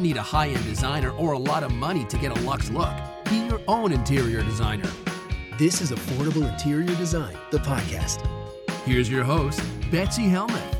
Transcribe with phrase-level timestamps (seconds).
[0.00, 2.70] Don't need a high end designer or a lot of money to get a luxe
[2.70, 2.90] look.
[3.28, 4.88] Be your own interior designer.
[5.58, 8.26] This is Affordable Interior Design, the podcast.
[8.86, 10.74] Here's your host, Betsy Helmuth.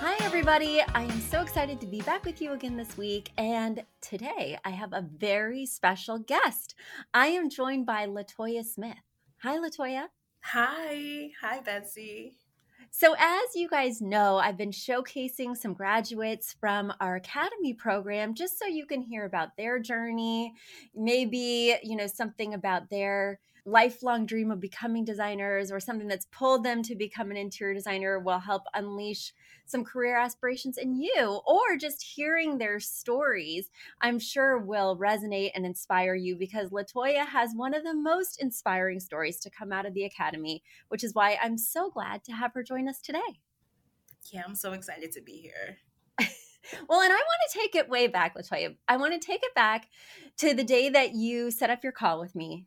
[0.00, 0.80] Hi, everybody.
[0.80, 3.30] I am so excited to be back with you again this week.
[3.36, 6.74] And today I have a very special guest.
[7.12, 8.96] I am joined by Latoyia Smith.
[9.42, 10.04] Hi, Latoyia.
[10.40, 11.32] Hi.
[11.42, 12.38] Hi, Betsy.
[12.90, 18.58] So, as you guys know, I've been showcasing some graduates from our academy program just
[18.58, 20.54] so you can hear about their journey,
[20.94, 26.64] maybe, you know, something about their lifelong dream of becoming designers or something that's pulled
[26.64, 29.32] them to become an interior designer will help unleash
[29.66, 35.66] some career aspirations in you or just hearing their stories i'm sure will resonate and
[35.66, 39.92] inspire you because latoyia has one of the most inspiring stories to come out of
[39.94, 43.40] the academy which is why i'm so glad to have her join us today
[44.32, 45.78] Yeah, I'm so excited to be here.
[46.88, 48.76] well, and I want to take it way back, Latoyia.
[48.86, 49.88] I want to take it back
[50.38, 52.66] to the day that you set up your call with me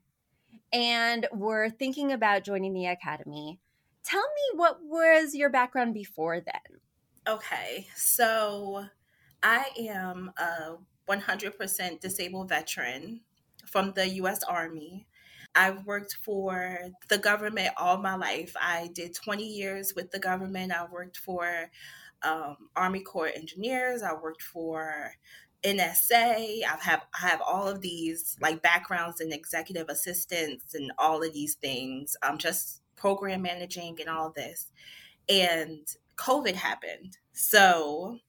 [0.73, 3.59] and were thinking about joining the academy.
[4.03, 6.79] Tell me what was your background before then?
[7.27, 8.85] Okay, so
[9.43, 10.77] I am a
[11.09, 13.21] 100% disabled veteran
[13.65, 15.07] from the US Army.
[15.53, 16.79] I've worked for
[17.09, 18.55] the government all my life.
[18.59, 20.71] I did 20 years with the government.
[20.71, 21.69] I worked for
[22.23, 24.01] um, Army Corps Engineers.
[24.01, 25.11] I worked for
[25.63, 26.63] NSA.
[26.63, 31.33] I have I have all of these like backgrounds in executive assistants and all of
[31.33, 32.15] these things.
[32.23, 34.71] I'm just program managing and all this.
[35.29, 37.17] And COVID happened.
[37.33, 38.19] So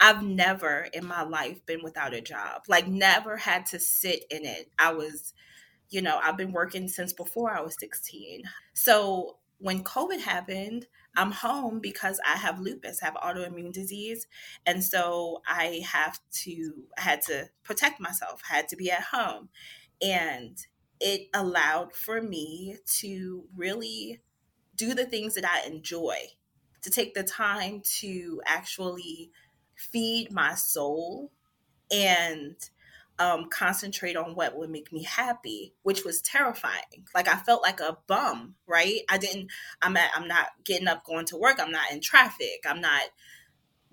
[0.00, 2.62] I've never in my life been without a job.
[2.68, 4.70] Like never had to sit in it.
[4.78, 5.34] I was,
[5.90, 8.44] you know, I've been working since before I was 16.
[8.74, 10.86] So when COVID happened,
[11.16, 14.26] I'm home because I have lupus, I have autoimmune disease.
[14.64, 19.48] And so I have to, I had to protect myself, had to be at home.
[20.00, 20.56] And
[21.00, 24.20] it allowed for me to really
[24.76, 26.16] do the things that I enjoy,
[26.82, 29.32] to take the time to actually
[29.74, 31.32] feed my soul
[31.90, 32.56] and
[33.18, 37.06] um, concentrate on what would make me happy, which was terrifying.
[37.14, 39.00] Like I felt like a bum, right?
[39.08, 39.50] I didn't.
[39.82, 40.10] I'm at.
[40.14, 41.58] I'm not getting up, going to work.
[41.60, 42.64] I'm not in traffic.
[42.66, 43.02] I'm not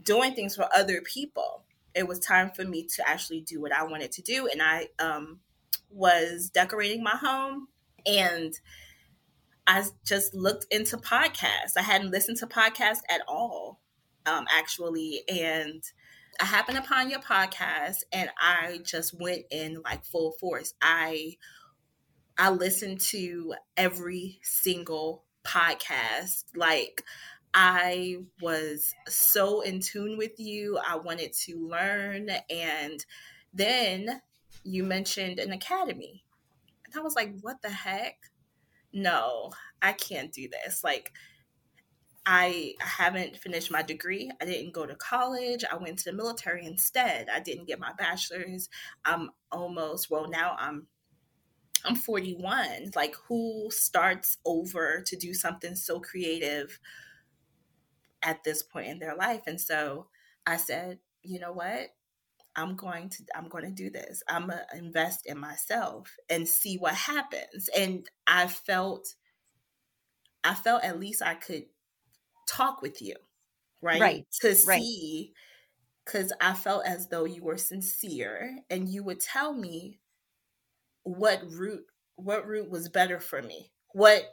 [0.01, 1.63] doing things for other people.
[1.95, 4.89] It was time for me to actually do what I wanted to do, and I
[4.99, 5.39] um,
[5.89, 7.67] was decorating my home,
[8.05, 8.53] and
[9.65, 11.77] I just looked into podcasts.
[11.77, 13.79] I hadn't listened to podcasts at all,
[14.25, 15.83] um, actually, and
[16.39, 20.73] I happened upon your podcast and I just went in like full force.
[20.81, 21.37] I
[22.37, 26.45] I listened to every single podcast.
[26.55, 27.03] Like
[27.53, 30.77] I was so in tune with you.
[30.85, 33.05] I wanted to learn and
[33.53, 34.21] then
[34.63, 36.25] you mentioned an academy.
[36.85, 38.17] And I was like, "What the heck?
[38.91, 41.13] No, I can't do this." Like
[42.25, 44.31] I haven't finished my degree.
[44.41, 45.63] I didn't go to college.
[45.69, 47.27] I went to the military instead.
[47.31, 48.67] I didn't get my bachelor's.
[49.03, 50.87] I'm almost well now I'm
[51.85, 52.91] I'm 41.
[52.95, 56.79] Like who starts over to do something so creative
[58.23, 59.41] at this point in their life?
[59.45, 60.07] And so
[60.47, 61.89] I said, you know what?
[62.55, 64.23] I'm going to I'm going to do this.
[64.27, 67.69] I'm going to invest in myself and see what happens.
[67.77, 69.13] And I felt
[70.43, 71.65] I felt at least I could
[72.55, 73.15] talk with you,
[73.81, 73.99] right?
[73.99, 74.81] Right, To right.
[74.81, 75.33] see
[76.05, 79.99] because I felt as though you were sincere and you would tell me
[81.03, 81.85] what route
[82.15, 83.71] what route was better for me.
[83.93, 84.23] What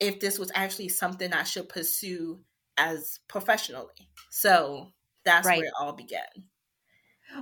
[0.00, 2.44] if this was actually something I should pursue
[2.76, 4.08] as professionally.
[4.30, 4.92] So
[5.24, 5.58] that's right.
[5.58, 6.22] where it all began.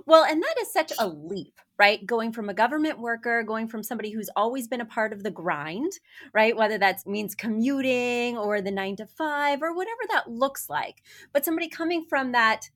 [0.07, 2.05] Well, and that is such a leap, right?
[2.05, 5.31] Going from a government worker, going from somebody who's always been a part of the
[5.31, 5.93] grind,
[6.33, 6.57] right?
[6.57, 11.03] Whether that means commuting or the nine to five or whatever that looks like.
[11.33, 12.71] But somebody coming from that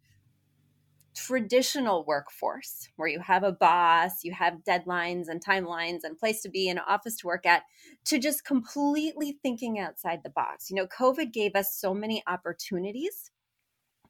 [1.15, 6.49] traditional workforce where you have a boss, you have deadlines and timelines and place to
[6.49, 7.63] be and an office to work at,
[8.05, 10.71] to just completely thinking outside the box.
[10.71, 13.31] You know, COVID gave us so many opportunities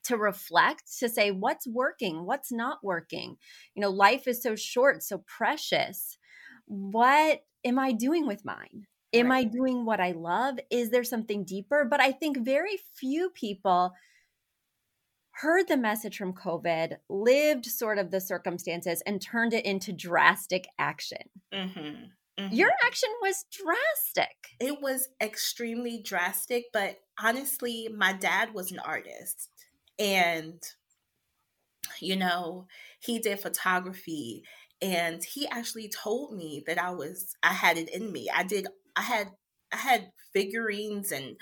[0.04, 3.36] to reflect, to say what's working, what's not working.
[3.74, 6.18] You know, life is so short, so precious.
[6.66, 8.86] What am I doing with mine?
[9.12, 9.46] Am right.
[9.46, 10.58] I doing what I love?
[10.70, 11.86] Is there something deeper?
[11.88, 13.92] But I think very few people
[15.30, 20.66] heard the message from COVID, lived sort of the circumstances, and turned it into drastic
[20.78, 21.18] action.
[21.52, 22.04] Mm-hmm.
[22.38, 22.54] Mm-hmm.
[22.54, 24.36] Your action was drastic.
[24.60, 29.50] It was extremely drastic, but honestly, my dad was an artist.
[29.98, 30.62] And,
[32.00, 32.66] you know,
[33.00, 34.42] he did photography
[34.82, 38.28] and he actually told me that I was, I had it in me.
[38.34, 39.28] I did, I had,
[39.72, 41.36] I had figurines and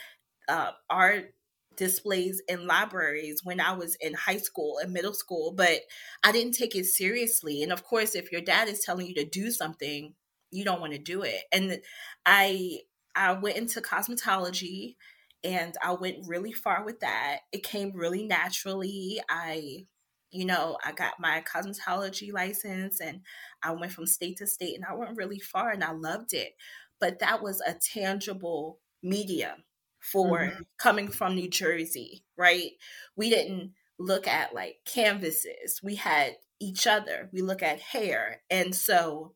[0.49, 1.34] uh, art
[1.76, 5.81] displays in libraries when I was in high school and middle school, but
[6.22, 7.62] I didn't take it seriously.
[7.62, 10.14] And of course, if your dad is telling you to do something,
[10.50, 11.40] you don't want to do it.
[11.52, 11.81] And
[12.26, 12.81] I
[13.14, 14.96] I went into cosmetology
[15.44, 17.40] and I went really far with that.
[17.52, 19.20] It came really naturally.
[19.28, 19.86] I
[20.32, 23.20] you know, I got my cosmetology license and
[23.62, 26.54] I went from state to state and I went really far and I loved it.
[26.98, 29.64] But that was a tangible medium
[30.00, 30.62] for mm-hmm.
[30.78, 32.70] coming from New Jersey, right?
[33.14, 35.80] We didn't look at like canvases.
[35.82, 37.28] We had each other.
[37.32, 38.40] We look at hair.
[38.50, 39.34] And so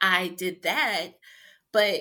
[0.00, 1.08] I did that,
[1.72, 2.00] but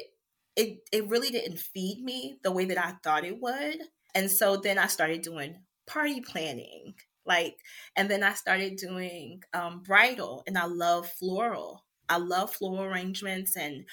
[0.59, 3.77] it it really didn't feed me the way that I thought it would.
[4.13, 5.55] And so then I started doing
[5.87, 6.95] party planning.
[7.25, 7.55] Like
[7.95, 11.85] and then I started doing um, bridal and I love floral.
[12.09, 13.85] I love floral arrangements and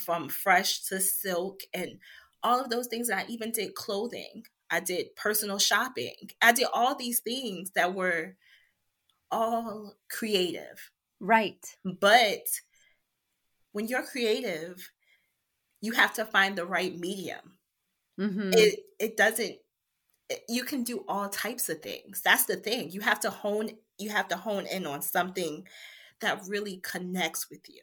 [0.00, 1.98] from fresh to silk and
[2.42, 3.10] all of those things.
[3.10, 4.44] And I even did clothing.
[4.70, 6.30] I did personal shopping.
[6.40, 8.36] I did all these things that were
[9.30, 10.90] all creative.
[11.20, 11.64] Right.
[11.84, 12.46] But
[13.72, 14.90] when you're creative,
[15.84, 17.58] you have to find the right medium.
[18.18, 18.50] Mm-hmm.
[18.52, 19.56] It it doesn't
[20.48, 22.22] you can do all types of things.
[22.24, 22.90] That's the thing.
[22.90, 25.66] You have to hone you have to hone in on something
[26.20, 27.82] that really connects with you.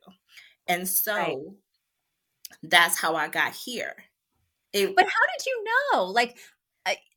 [0.67, 1.37] And so right.
[2.63, 3.95] that's how I got here.
[4.73, 5.63] It, but how did you
[5.93, 6.05] know?
[6.05, 6.37] Like,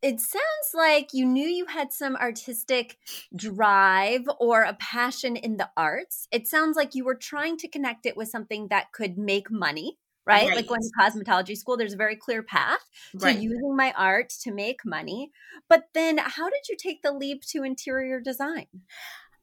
[0.03, 0.45] it sounds
[0.75, 2.99] like you knew you had some artistic
[3.35, 6.29] drive or a passion in the arts.
[6.31, 9.99] It sounds like you were trying to connect it with something that could make money,
[10.27, 10.49] right?
[10.49, 10.57] right.
[10.57, 13.39] Like going to cosmetology school, there's a very clear path to right.
[13.39, 15.31] using my art to make money.
[15.69, 18.67] But then how did you take the leap to interior design?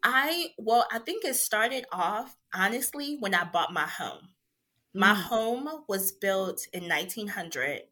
[0.04, 4.30] I, well, I think it started off honestly when I bought my home.
[4.94, 5.22] My mm.
[5.22, 7.84] home was built in 1900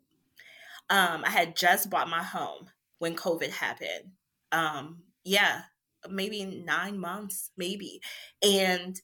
[0.89, 4.11] um, I had just bought my home when COVID happened.
[4.51, 5.63] Um, yeah,
[6.09, 8.01] maybe nine months, maybe.
[8.41, 8.99] And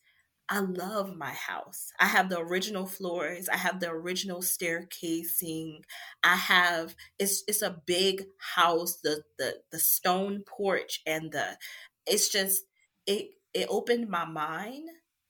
[0.47, 1.91] I love my house.
[1.99, 3.49] I have the original floors.
[3.49, 5.79] I have the original staircasing.
[6.23, 8.97] I have it's it's a big house.
[9.03, 11.57] The the the stone porch and the
[12.05, 12.63] it's just
[13.07, 14.89] it it opened my mind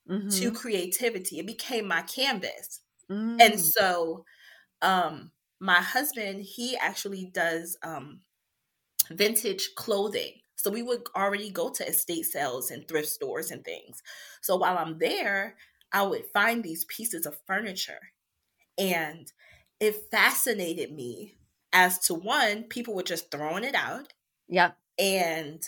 [0.10, 0.30] mm-hmm.
[0.30, 1.40] to creativity.
[1.40, 2.82] It became my canvas.
[3.10, 3.42] Mm.
[3.42, 4.26] And so
[4.82, 8.22] um my husband, he actually does um,
[9.10, 10.34] vintage clothing.
[10.66, 14.02] So we would already go to estate sales and thrift stores and things.
[14.42, 15.58] So while I'm there,
[15.92, 18.00] I would find these pieces of furniture.
[18.76, 19.32] And
[19.80, 21.36] it fascinated me
[21.72, 24.14] as to one, people were just throwing it out.
[24.48, 24.76] Yep.
[24.98, 25.62] And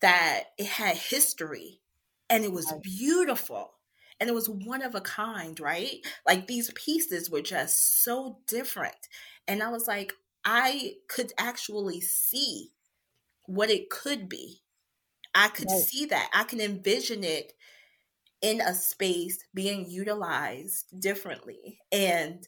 [0.00, 1.82] that it had history
[2.30, 3.74] and it was beautiful
[4.20, 5.98] and it was one of a kind, right?
[6.26, 9.06] Like these pieces were just so different.
[9.46, 10.14] And I was like,
[10.46, 12.70] I could actually see
[13.50, 14.62] what it could be.
[15.34, 15.80] I could right.
[15.80, 16.30] see that.
[16.32, 17.52] I can envision it
[18.42, 21.78] in a space being utilized differently.
[21.92, 22.46] And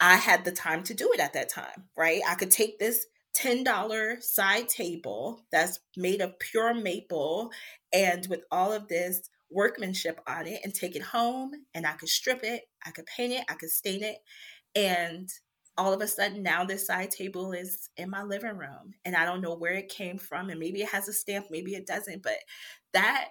[0.00, 2.22] I had the time to do it at that time, right?
[2.28, 7.50] I could take this $10 side table that's made of pure maple
[7.92, 12.08] and with all of this workmanship on it and take it home and I could
[12.08, 14.16] strip it, I could paint it, I could stain it.
[14.74, 15.28] And
[15.80, 19.24] all of a sudden now this side table is in my living room and I
[19.24, 22.22] don't know where it came from and maybe it has a stamp, maybe it doesn't,
[22.22, 22.36] but
[22.92, 23.28] that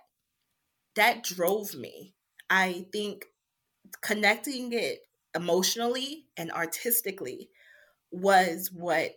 [0.96, 2.16] that drove me.
[2.50, 3.26] I think
[4.02, 5.02] connecting it
[5.36, 7.52] emotionally and artistically
[8.10, 9.14] was what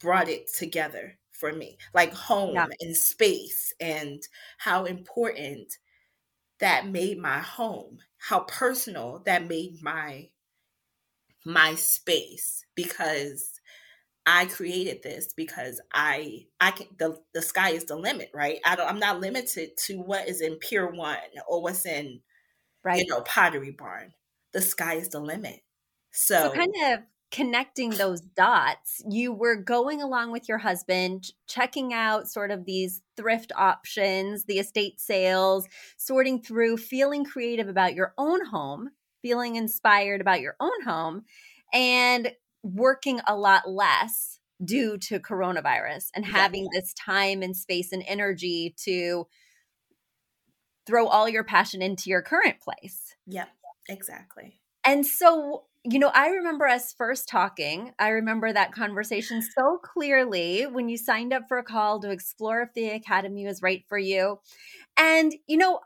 [0.00, 1.78] brought it together for me.
[1.94, 2.66] Like home yeah.
[2.80, 4.20] and space and
[4.58, 5.78] how important
[6.58, 10.30] that made my home, how personal that made my
[11.44, 13.60] my space because
[14.26, 18.60] I created this because I I can the the sky is the limit, right?
[18.64, 22.20] I don't I'm not limited to what is in Pier 1 or what's in
[22.82, 22.98] right.
[22.98, 24.12] you know Pottery Barn.
[24.52, 25.60] The sky is the limit.
[26.12, 27.00] So, so kind of
[27.34, 33.02] connecting those dots, you were going along with your husband, checking out sort of these
[33.16, 38.88] thrift options, the estate sales, sorting through, feeling creative about your own home,
[39.24, 41.22] feeling inspired about your own home,
[41.72, 42.30] and
[42.62, 46.80] working a lot less due to coronavirus and having yeah.
[46.80, 49.26] this time and space and energy to
[50.86, 53.16] throw all your passion into your current place.
[53.26, 53.48] Yep,
[53.88, 54.60] exactly.
[54.84, 57.92] And so, you know, I remember us first talking.
[57.98, 62.60] I remember that conversation so clearly when you signed up for a call to explore
[62.60, 64.40] if the academy was right for you.
[64.98, 65.80] And, you know,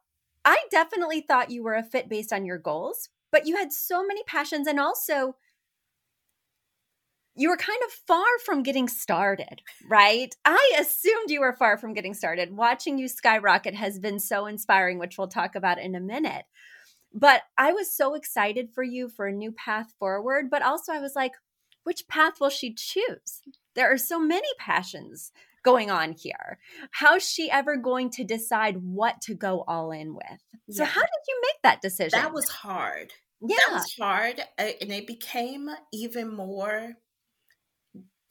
[0.45, 4.05] I definitely thought you were a fit based on your goals, but you had so
[4.07, 5.37] many passions and also
[7.39, 10.35] you were kind of far from getting started, right?
[10.45, 12.57] I assumed you were far from getting started.
[12.57, 16.47] Watching you skyrocket has been so inspiring, which we'll talk about in a minute.
[17.15, 20.51] But I was so excited for you for a new path forward.
[20.51, 21.33] But also, I was like,
[21.85, 23.43] which path will she choose?
[23.77, 25.31] There are so many passions
[25.65, 26.59] going on here.
[26.93, 30.41] How's she ever going to decide what to go all in with?
[30.71, 30.89] So, yeah.
[30.89, 32.19] how did you make that decision?
[32.19, 33.13] That was hard.
[33.41, 33.57] Yeah.
[33.69, 34.41] That was hard.
[34.59, 36.95] And it became even more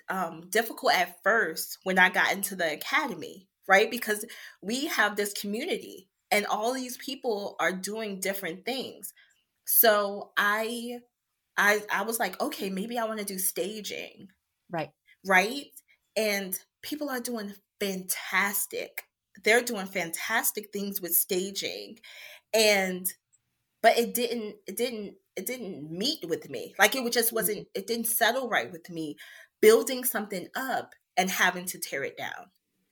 [0.10, 3.89] um, difficult at first when I got into the academy, right?
[3.89, 4.25] Because
[4.62, 9.13] we have this community and all these people are doing different things.
[9.65, 11.00] So I
[11.57, 14.29] I I was like, okay, maybe I want to do staging.
[14.69, 14.89] Right.
[15.25, 15.72] Right?
[16.15, 19.03] And people are doing fantastic.
[19.43, 22.00] They're doing fantastic things with staging.
[22.53, 23.05] And
[23.81, 26.74] but it didn't it didn't it didn't meet with me.
[26.79, 27.79] Like it just wasn't mm-hmm.
[27.79, 29.17] it didn't settle right with me
[29.62, 32.51] building something up and having to tear it down.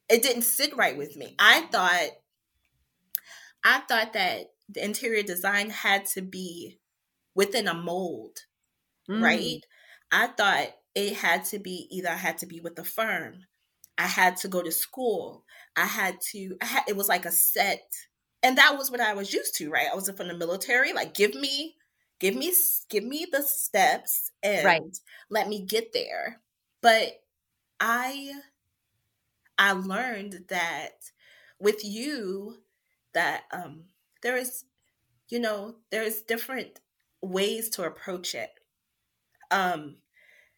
[0.10, 1.36] It didn't sit right with me.
[1.40, 2.10] I thought
[3.64, 6.80] I thought that the interior design had to be
[7.34, 8.38] within a mold,
[9.10, 9.22] mm.
[9.22, 9.62] right?
[10.12, 13.46] I thought it had to be either I had to be with a firm,
[13.98, 17.32] I had to go to school, I had to, I had, it was like a
[17.32, 17.84] set.
[18.44, 19.88] And that was what I was used to, right?
[19.92, 20.94] I was from the military.
[20.94, 21.76] Like, give me,
[22.20, 22.54] give me,
[22.90, 24.98] give me the steps and right.
[25.30, 26.42] let me get there.
[26.82, 27.24] But
[27.80, 28.34] I,
[29.58, 30.92] I learned that
[31.60, 32.58] with you,
[33.14, 33.86] that um,
[34.22, 34.66] there is,
[35.30, 36.82] you know, there's different
[37.22, 38.52] ways to approach it.
[39.50, 39.96] Um,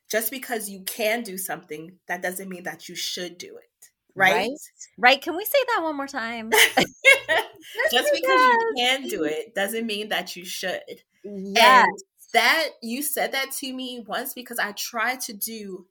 [0.10, 3.64] just because you can do something, that doesn't mean that you should do it.
[4.16, 4.34] Right?
[4.34, 4.58] Right.
[4.98, 5.22] right.
[5.22, 6.50] Can we say that one more time?
[7.92, 10.82] just because you can do it doesn't mean that you should.
[11.24, 11.86] Yes.
[11.86, 11.92] And
[12.34, 15.86] that you said that to me once because I try to do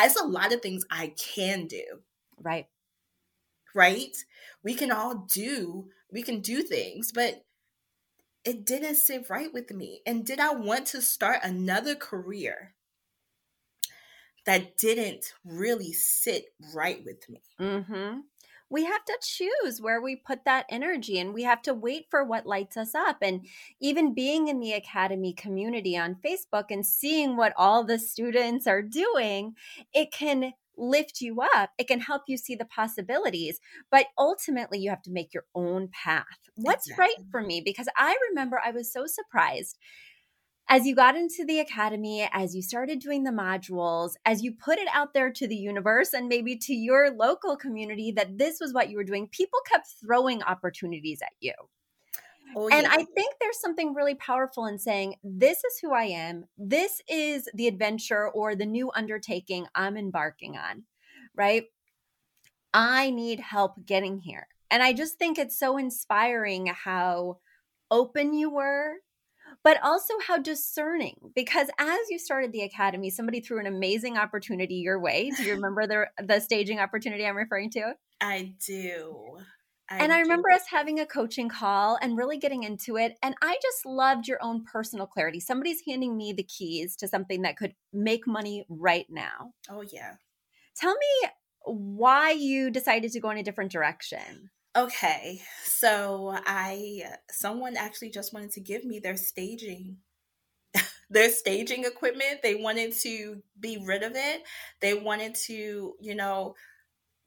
[0.00, 1.84] it's a lot of things I can do.
[2.40, 2.66] Right.
[3.74, 4.16] Right?
[4.62, 7.44] We can all do we can do things, but
[8.44, 10.00] it didn't sit right with me.
[10.06, 12.74] And did I want to start another career
[14.48, 17.42] that didn't really sit right with me?
[17.60, 18.20] Mm-hmm.
[18.70, 22.24] We have to choose where we put that energy and we have to wait for
[22.24, 23.18] what lights us up.
[23.20, 23.46] And
[23.78, 28.80] even being in the Academy community on Facebook and seeing what all the students are
[28.80, 29.54] doing,
[29.92, 31.70] it can lift you up.
[31.76, 35.88] It can help you see the possibilities, but ultimately you have to make your own
[35.88, 36.24] path.
[36.54, 37.02] What's exactly.
[37.04, 37.60] right for me?
[37.62, 39.76] Because I remember I was so surprised
[40.68, 44.78] as you got into the academy, as you started doing the modules, as you put
[44.78, 48.74] it out there to the universe and maybe to your local community that this was
[48.74, 51.54] what you were doing, people kept throwing opportunities at you.
[52.56, 52.92] Oh, and yeah.
[52.92, 56.44] I think there's something really powerful in saying, This is who I am.
[56.56, 60.84] This is the adventure or the new undertaking I'm embarking on,
[61.34, 61.64] right?
[62.72, 64.46] I need help getting here.
[64.70, 67.38] And I just think it's so inspiring how
[67.90, 68.94] open you were,
[69.64, 71.16] but also how discerning.
[71.34, 75.30] Because as you started the academy, somebody threw an amazing opportunity your way.
[75.36, 77.94] Do you remember the, the staging opportunity I'm referring to?
[78.20, 79.38] I do.
[79.90, 80.56] I and I remember do.
[80.56, 83.16] us having a coaching call and really getting into it.
[83.22, 85.40] And I just loved your own personal clarity.
[85.40, 89.52] Somebody's handing me the keys to something that could make money right now.
[89.70, 90.14] Oh, yeah.
[90.76, 91.28] Tell me
[91.64, 94.50] why you decided to go in a different direction.
[94.76, 95.42] Okay.
[95.64, 99.98] So I, someone actually just wanted to give me their staging
[101.10, 102.42] their staging equipment.
[102.42, 104.42] They wanted to be rid of it.
[104.80, 106.54] They wanted to, you know,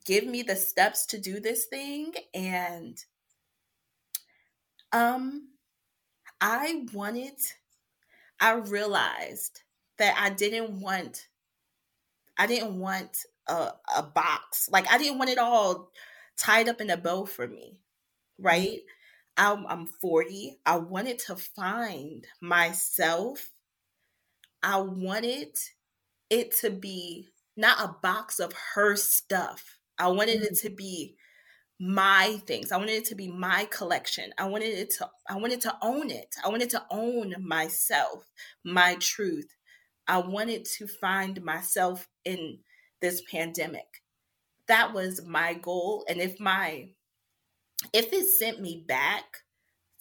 [0.05, 2.97] give me the steps to do this thing and
[4.93, 5.49] um
[6.41, 7.39] I wanted
[8.41, 9.61] I realized
[9.97, 11.29] that I didn't want
[12.37, 14.69] I didn't want a, a box.
[14.71, 15.91] Like I didn't want it all
[16.37, 17.77] tied up in a bow for me.
[18.39, 18.79] Right?
[19.37, 20.59] I'm, I'm 40.
[20.65, 23.49] I wanted to find myself.
[24.61, 25.57] I wanted
[26.29, 29.77] it to be not a box of her stuff.
[29.97, 30.53] I wanted mm-hmm.
[30.53, 31.15] it to be
[31.79, 32.71] my things.
[32.71, 34.31] I wanted it to be my collection.
[34.37, 36.35] I wanted it to I wanted to own it.
[36.43, 38.27] I wanted to own myself,
[38.63, 39.55] my truth.
[40.07, 42.59] I wanted to find myself in
[43.01, 44.00] this pandemic.
[44.71, 46.87] That was my goal and if my
[47.91, 49.25] if it sent me back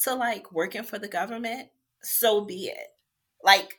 [0.02, 1.70] to like working for the government,
[2.02, 2.86] so be it.
[3.42, 3.78] Like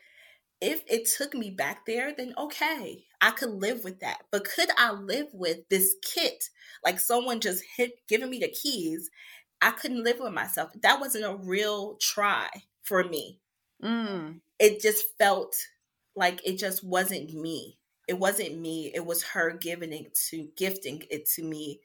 [0.59, 4.23] if it took me back there, then okay, I could live with that.
[4.33, 6.43] But could I live with this kit?
[6.83, 9.09] Like someone just hit giving me the keys.
[9.61, 10.71] I couldn't live with myself.
[10.83, 12.49] That wasn't a real try
[12.83, 13.39] for me.
[13.81, 14.41] Mm.
[14.59, 15.55] It just felt
[16.17, 17.77] like it just wasn't me.
[18.11, 18.91] It wasn't me.
[18.93, 21.79] It was her giving it to gifting it to me,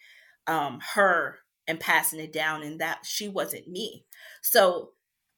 [0.49, 4.05] um, her and passing it down, and that she wasn't me.
[4.43, 4.91] So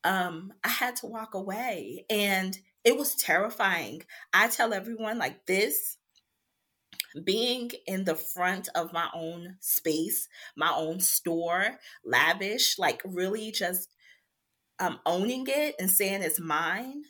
[0.02, 2.06] um, I had to walk away.
[2.08, 4.00] And it was terrifying.
[4.32, 5.98] I tell everyone like this
[7.22, 10.26] being in the front of my own space,
[10.56, 13.94] my own store, lavish, like really just
[14.78, 17.02] um, owning it and saying it's mine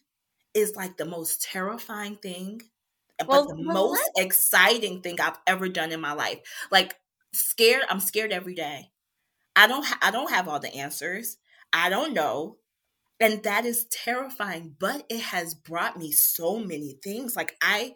[0.53, 2.61] is like the most terrifying thing,
[3.27, 4.25] well, but the well, most what?
[4.25, 6.41] exciting thing I've ever done in my life.
[6.71, 6.97] Like
[7.33, 8.91] scared, I'm scared every day.
[9.57, 11.39] I don't ha- I don't have all the answers.
[11.73, 12.59] I don't know
[13.21, 17.95] and that is terrifying but it has brought me so many things like i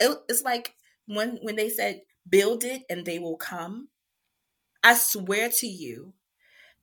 [0.00, 0.74] it, it's like
[1.06, 3.88] when when they said build it and they will come
[4.84, 6.12] i swear to you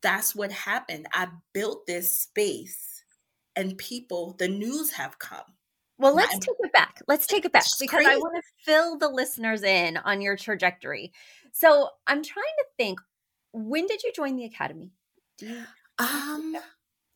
[0.02, 3.04] that's what happened i built this space
[3.56, 5.55] and people the news have come
[5.98, 7.02] well, let's take it back.
[7.08, 11.14] Let's take it back because I want to fill the listeners in on your trajectory.
[11.52, 13.00] So I'm trying to think
[13.54, 14.92] when did you join the academy?
[15.40, 15.64] You-
[15.98, 16.58] um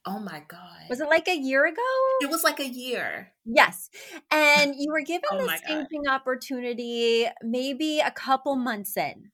[0.06, 0.88] Oh my God.
[0.90, 1.82] Was it like a year ago?
[2.22, 3.34] It was like a year.
[3.46, 3.90] Yes.
[4.32, 9.32] And you were given oh staging opportunity maybe a couple months in,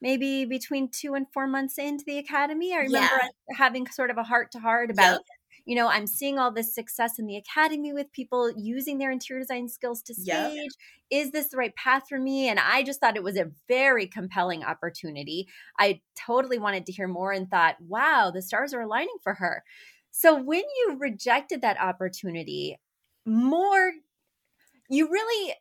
[0.00, 2.72] maybe between two and four months into the academy.
[2.72, 3.56] I remember yeah.
[3.56, 5.12] having sort of a heart to heart about.
[5.12, 5.20] Yep.
[5.68, 9.42] You know, I'm seeing all this success in the academy with people using their interior
[9.42, 10.54] design skills to stage.
[10.54, 10.70] Yep.
[11.10, 12.48] Is this the right path for me?
[12.48, 15.46] And I just thought it was a very compelling opportunity.
[15.78, 19.62] I totally wanted to hear more and thought, wow, the stars are aligning for her.
[20.10, 22.78] So when you rejected that opportunity,
[23.26, 23.92] more,
[24.88, 25.54] you really,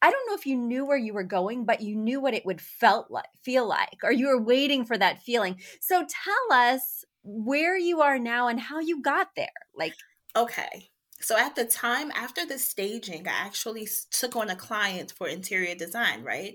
[0.00, 2.46] I don't know if you knew where you were going, but you knew what it
[2.46, 5.58] would felt like, feel like, or you were waiting for that feeling.
[5.80, 9.48] So tell us where you are now and how you got there.
[9.74, 9.94] Like,
[10.34, 10.90] okay.
[11.20, 15.74] So at the time after the staging, I actually took on a client for interior
[15.74, 16.54] design, right?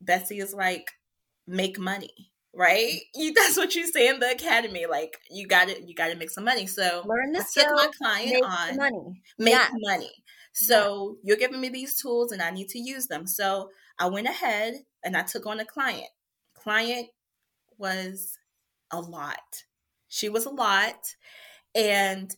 [0.00, 0.92] Betsy is like,
[1.46, 3.00] make money right?
[3.14, 4.86] You, that's what you say in the academy.
[4.86, 6.66] Like you got to you got to make some money.
[6.66, 7.74] So learn the skill.
[7.74, 9.22] my client make on money.
[9.38, 9.72] Make yes.
[9.74, 10.10] money.
[10.52, 13.26] So you're giving me these tools, and I need to use them.
[13.26, 16.08] So I went ahead and I took on a client.
[16.54, 17.08] Client
[17.78, 18.36] was
[18.90, 19.64] a lot.
[20.08, 21.14] She was a lot,
[21.74, 22.34] and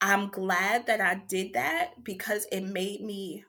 [0.00, 3.44] I'm glad that I did that because it made me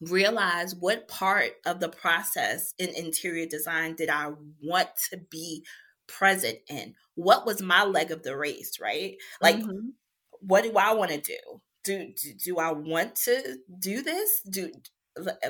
[0.00, 5.64] realize what part of the process in interior design did I want to be
[6.06, 6.94] present in?
[7.14, 9.16] What was my leg of the race, right?
[9.40, 9.90] Like, mm-hmm.
[10.40, 11.60] what do I want to do?
[11.84, 14.40] Do, do do I want to do this?
[14.48, 14.72] Do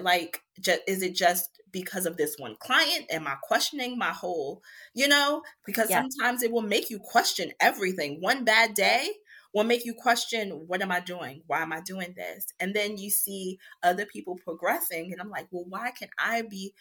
[0.01, 3.07] like just, is it just because of this one client?
[3.11, 4.63] Am I questioning my whole,
[4.95, 5.43] you know?
[5.67, 6.03] Because yeah.
[6.03, 8.19] sometimes it will make you question everything.
[8.21, 9.09] One bad day
[9.55, 11.43] will make you question what am I doing?
[11.47, 12.47] Why am I doing this?
[12.61, 16.75] And then you see other people progressing and I'm like, well, why can I be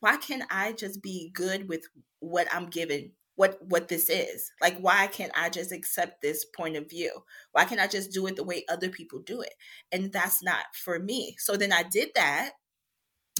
[0.00, 1.82] why can I just be good with
[2.20, 3.12] what I'm given?
[3.38, 4.52] What what this is?
[4.62, 7.12] Like why can't I just accept this point of view?
[7.52, 9.54] Why can't I just do it the way other people do it?
[9.92, 11.36] And that's not for me.
[11.40, 12.52] So then I did that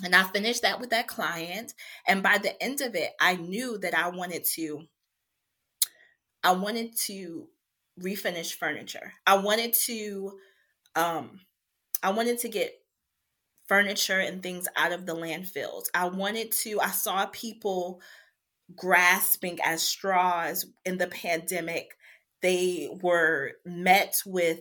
[0.04, 1.74] And I finished that with that client.
[2.06, 4.88] And by the end of it, I knew that I wanted to,
[6.42, 7.48] I wanted to
[8.00, 9.12] refinish furniture.
[9.26, 10.38] I wanted to,
[10.96, 11.40] um,
[12.02, 12.74] I wanted to get
[13.68, 15.84] furniture and things out of the landfills.
[15.94, 18.02] I wanted to, I saw people
[18.74, 21.96] grasping at straws in the pandemic.
[22.42, 24.60] They were met with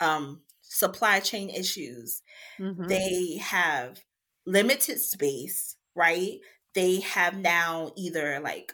[0.00, 2.22] um, supply chain issues.
[2.58, 2.86] Mm-hmm.
[2.86, 4.00] They have
[4.46, 6.38] limited space, right?
[6.74, 8.72] They have now either like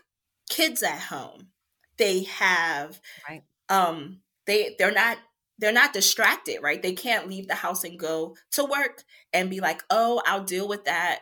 [0.49, 1.49] kids at home.
[1.97, 3.43] They have right.
[3.69, 5.19] um they they're not
[5.59, 6.83] they're not distracted, right?
[6.83, 10.67] They can't leave the house and go to work and be like, "Oh, I'll deal
[10.67, 11.21] with that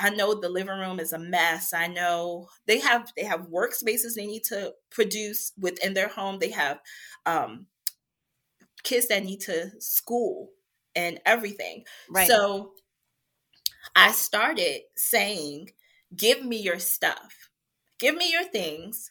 [0.00, 1.72] I know the living room is a mess.
[1.72, 6.38] I know they have they have workspaces they need to produce within their home.
[6.38, 6.80] They have
[7.26, 7.66] um,
[8.82, 10.50] kids that need to school
[10.94, 11.84] and everything.
[12.10, 12.28] Right.
[12.28, 12.72] So
[13.94, 15.70] I started saying,
[16.14, 17.50] "Give me your stuff.
[17.98, 19.10] Give me your things."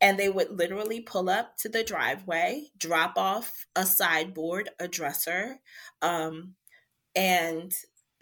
[0.00, 5.60] And they would literally pull up to the driveway, drop off a sideboard, a dresser,
[6.02, 6.56] um,
[7.14, 7.72] and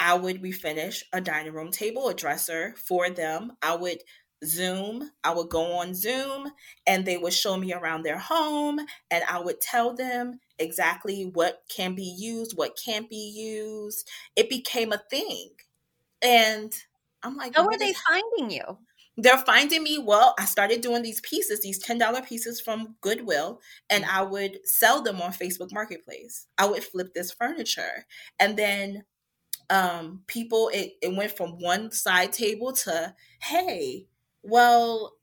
[0.03, 3.53] I would refinish a dining room table, a dresser for them.
[3.62, 3.99] I would
[4.45, 5.09] Zoom.
[5.23, 6.51] I would go on Zoom
[6.88, 8.81] and they would show me around their home
[9.12, 14.11] and I would tell them exactly what can be used, what can't be used.
[14.35, 15.51] It became a thing.
[16.21, 16.73] And
[17.23, 18.79] I'm like, how are they finding you?
[19.17, 19.99] They're finding me.
[19.99, 24.09] Well, I started doing these pieces, these $10 pieces from Goodwill, and mm.
[24.11, 26.49] I would sell them on Facebook Marketplace.
[26.59, 28.07] I would flip this furniture.
[28.41, 29.05] And then
[29.70, 34.07] um, people it, it went from one side table to hey
[34.42, 35.14] well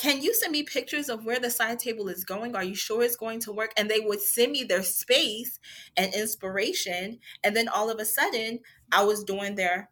[0.00, 2.56] can you send me pictures of where the side table is going?
[2.56, 3.72] Are you sure it's going to work?
[3.76, 5.60] And they would send me their space
[5.94, 7.18] and inspiration.
[7.44, 8.60] And then all of a sudden
[8.92, 9.90] i was doing their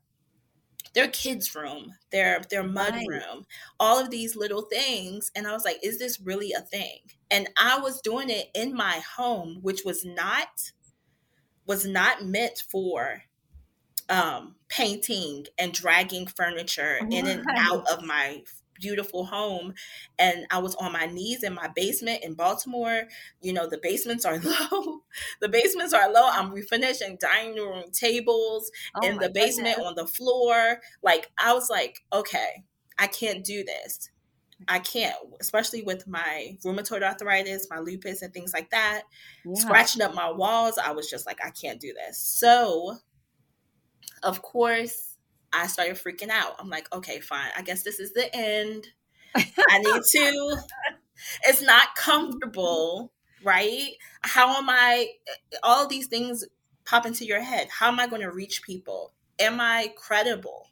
[0.94, 3.06] their kids room their their mud right.
[3.06, 3.44] room
[3.78, 5.30] all of these little things.
[5.36, 7.00] And i was like is this really a thing?
[7.30, 10.72] And i was doing it in my home which was not
[11.66, 13.24] was not meant for
[14.08, 18.42] um, painting and dragging furniture in and out of my
[18.80, 19.74] beautiful home
[20.18, 23.04] and I was on my knees in my basement in Baltimore.
[23.40, 24.38] You know, the basements are
[24.70, 25.00] low.
[25.40, 26.28] the basements are low.
[26.30, 29.88] I'm refinishing dining room tables oh in the basement goodness.
[29.88, 30.80] on the floor.
[31.02, 32.64] Like I was like, okay,
[32.98, 34.10] I can't do this.
[34.66, 39.02] I can't, especially with my rheumatoid arthritis, my lupus, and things like that.
[39.44, 39.54] Yeah.
[39.54, 42.18] Scratching up my walls, I was just like, I can't do this.
[42.18, 42.96] So
[44.22, 45.16] of course,
[45.52, 46.56] I started freaking out.
[46.58, 47.50] I'm like, okay, fine.
[47.56, 48.88] I guess this is the end.
[49.34, 50.56] I need to.
[51.44, 53.90] It's not comfortable, right?
[54.22, 55.08] How am I?
[55.64, 56.44] All these things
[56.84, 57.68] pop into your head.
[57.70, 59.12] How am I going to reach people?
[59.38, 60.68] Am I credible?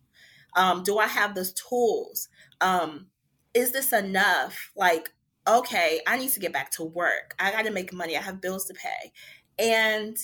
[0.56, 2.28] Um, do I have the tools?
[2.60, 3.08] Um,
[3.54, 4.70] is this enough?
[4.76, 5.10] Like,
[5.46, 7.34] okay, I need to get back to work.
[7.38, 8.16] I got to make money.
[8.16, 9.12] I have bills to pay.
[9.58, 10.16] And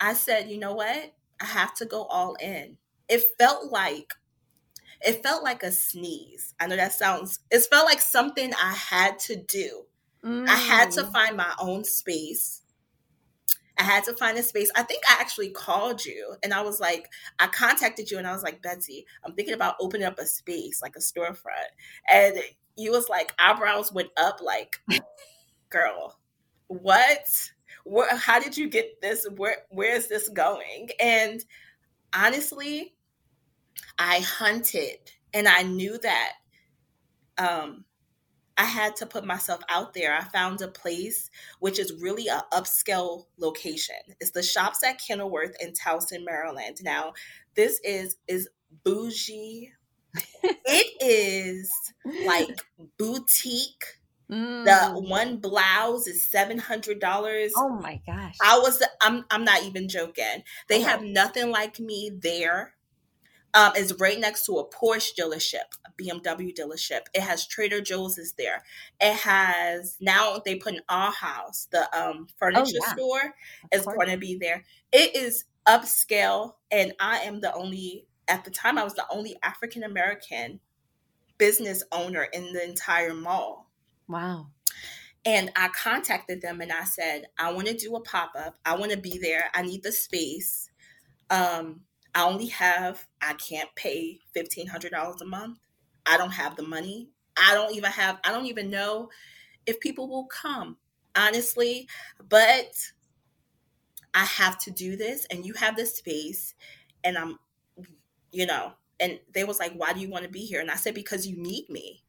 [0.00, 1.14] I said, you know what?
[1.42, 2.76] I have to go all in.
[3.08, 4.14] It felt like
[5.04, 6.54] it felt like a sneeze.
[6.60, 9.82] I know that sounds it felt like something I had to do.
[10.24, 10.48] Mm.
[10.48, 11.12] I had to mm.
[11.12, 12.62] find my own space.
[13.78, 14.70] I had to find a space.
[14.76, 18.32] I think I actually called you and I was like, I contacted you and I
[18.32, 21.72] was like, Betsy, I'm thinking about opening up a space, like a storefront.
[22.08, 22.36] And
[22.76, 24.80] you was like, eyebrows went up, like,
[25.70, 26.18] girl,
[26.68, 27.51] what?
[27.84, 29.26] Where, how did you get this?
[29.36, 30.88] Where where is this going?
[31.00, 31.44] And
[32.14, 32.94] honestly,
[33.98, 34.98] I hunted
[35.34, 36.32] and I knew that
[37.38, 37.84] um,
[38.56, 40.14] I had to put myself out there.
[40.14, 43.96] I found a place which is really a upscale location.
[44.20, 46.78] It's the shops at Kenilworth in Towson, Maryland.
[46.82, 47.14] Now,
[47.54, 48.48] this is is
[48.84, 49.72] bougie.
[50.42, 51.72] it is
[52.26, 52.60] like
[52.98, 53.81] boutique
[54.32, 54.64] Mm.
[54.64, 57.52] The one blouse is seven hundred dollars.
[57.54, 58.36] Oh my gosh!
[58.42, 60.42] I was I'm I'm not even joking.
[60.68, 62.74] They have nothing like me there.
[63.54, 67.02] Um, it's right next to a Porsche dealership, a BMW dealership.
[67.12, 68.62] It has Trader Joe's is there.
[68.98, 72.92] It has now they put an House, the um furniture oh, yeah.
[72.94, 73.34] store,
[73.70, 74.64] is going to be there.
[74.92, 79.36] It is upscale, and I am the only at the time I was the only
[79.42, 80.60] African American
[81.36, 83.61] business owner in the entire mall.
[84.12, 84.48] Wow.
[85.24, 88.56] And I contacted them and I said, I want to do a pop up.
[88.66, 89.46] I want to be there.
[89.54, 90.68] I need the space.
[91.30, 91.82] Um,
[92.14, 95.58] I only have, I can't pay $1,500 a month.
[96.06, 97.10] I don't have the money.
[97.36, 99.10] I don't even have, I don't even know
[99.66, 100.76] if people will come,
[101.16, 101.88] honestly.
[102.28, 102.72] But
[104.14, 106.54] I have to do this and you have the space
[107.04, 107.38] and I'm
[108.32, 110.76] you know, and they was like, "Why do you want to be here?" And I
[110.76, 112.02] said, "Because you need me."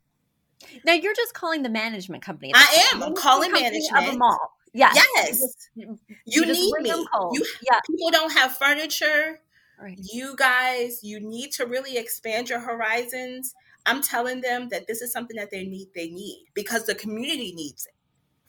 [0.85, 2.51] Now you're just calling the management company.
[2.55, 3.03] I am.
[3.03, 4.57] I'm calling management of a mall.
[4.73, 4.95] Yes.
[5.15, 5.69] Yes.
[5.75, 6.89] You, you need me.
[6.89, 7.79] You, yeah.
[7.87, 9.39] People don't have furniture.
[9.79, 9.99] Right.
[10.01, 13.53] You guys, you need to really expand your horizons.
[13.85, 15.89] I'm telling them that this is something that they need.
[15.93, 17.93] They need because the community needs it.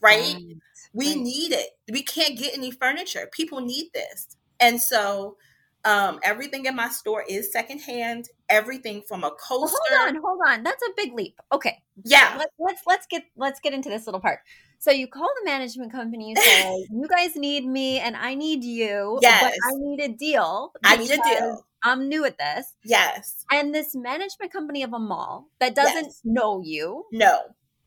[0.00, 0.35] Right?
[0.35, 0.57] right.
[0.92, 1.18] We right.
[1.18, 1.70] need it.
[1.90, 3.29] We can't get any furniture.
[3.33, 4.37] People need this.
[4.61, 5.37] And so
[5.85, 8.29] um, everything in my store is secondhand.
[8.49, 9.77] Everything from a coaster.
[9.90, 10.62] Well, hold on, hold on.
[10.62, 11.40] That's a big leap.
[11.53, 11.83] Okay.
[12.05, 12.37] Yeah.
[12.38, 14.40] Let, let's let's get let's get into this little part.
[14.79, 18.64] So you call the management company, you say, "You guys need me, and I need
[18.64, 19.18] you.
[19.23, 19.42] Yes.
[19.42, 20.73] But I need a deal.
[20.85, 21.64] I need a deal.
[21.83, 22.73] I'm new at this.
[22.85, 23.44] Yes.
[23.51, 26.20] And this management company of a mall that doesn't yes.
[26.25, 27.05] know you.
[27.12, 27.40] No.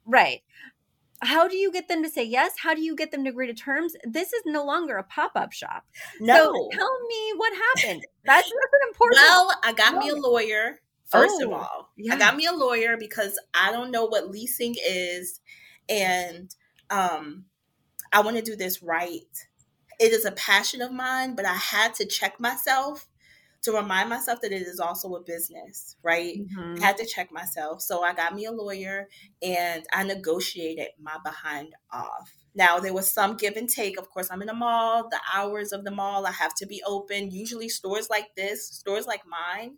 [0.06, 0.42] Right
[1.22, 2.54] how do you get them to say yes?
[2.62, 3.96] How do you get them to agree to terms?
[4.04, 5.86] This is no longer a pop up shop.
[6.20, 6.36] No.
[6.36, 8.06] So tell me what happened.
[8.26, 9.22] That's, that's an important.
[9.22, 10.82] Well, I got me a lawyer.
[11.06, 12.14] First oh, of all, yeah.
[12.14, 15.40] I got me a lawyer because I don't know what leasing is,
[15.88, 16.54] and
[16.90, 17.46] um,
[18.12, 19.22] I want to do this right.
[19.98, 23.08] It is a passion of mine, but I had to check myself
[23.64, 26.38] to remind myself that it is also a business, right?
[26.38, 26.82] Mm-hmm.
[26.82, 27.82] I had to check myself.
[27.82, 29.08] So I got me a lawyer
[29.42, 32.34] and I negotiated my behind off.
[32.56, 34.00] Now, there was some give and take.
[34.00, 36.82] Of course, I'm in a mall, the hours of the mall, I have to be
[36.86, 37.32] open.
[37.32, 39.78] Usually, stores like this, stores like mine,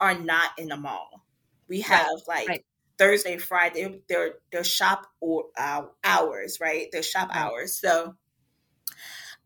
[0.00, 1.24] are not in a mall.
[1.68, 2.28] We have right.
[2.28, 2.64] like right.
[2.98, 6.86] Thursday, Friday, they're, they're shop or, uh, hours, right?
[6.90, 7.38] They're shop right.
[7.38, 7.78] hours.
[7.78, 8.14] So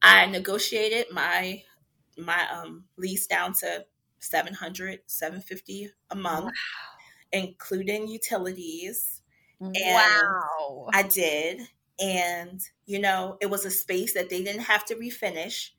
[0.02, 1.62] I negotiated my
[2.24, 3.84] my um, lease down to
[4.20, 6.52] 700 750 a month wow.
[7.32, 9.22] including utilities.
[9.60, 10.88] Wow.
[10.92, 11.60] I did.
[11.98, 15.70] And you know it was a space that they didn't have to refinish.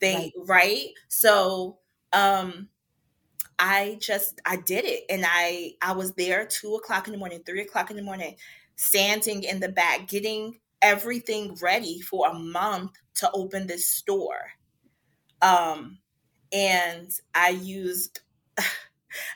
[0.00, 0.88] They right, right?
[1.08, 1.78] so
[2.12, 2.68] um
[3.58, 5.04] i just i did it.
[5.08, 8.36] And i i was there two o'clock in the morning three o'clock in the morning
[8.76, 14.50] standing in the back getting everything ready for a month to open this store
[15.42, 15.98] um,
[16.52, 18.20] and I used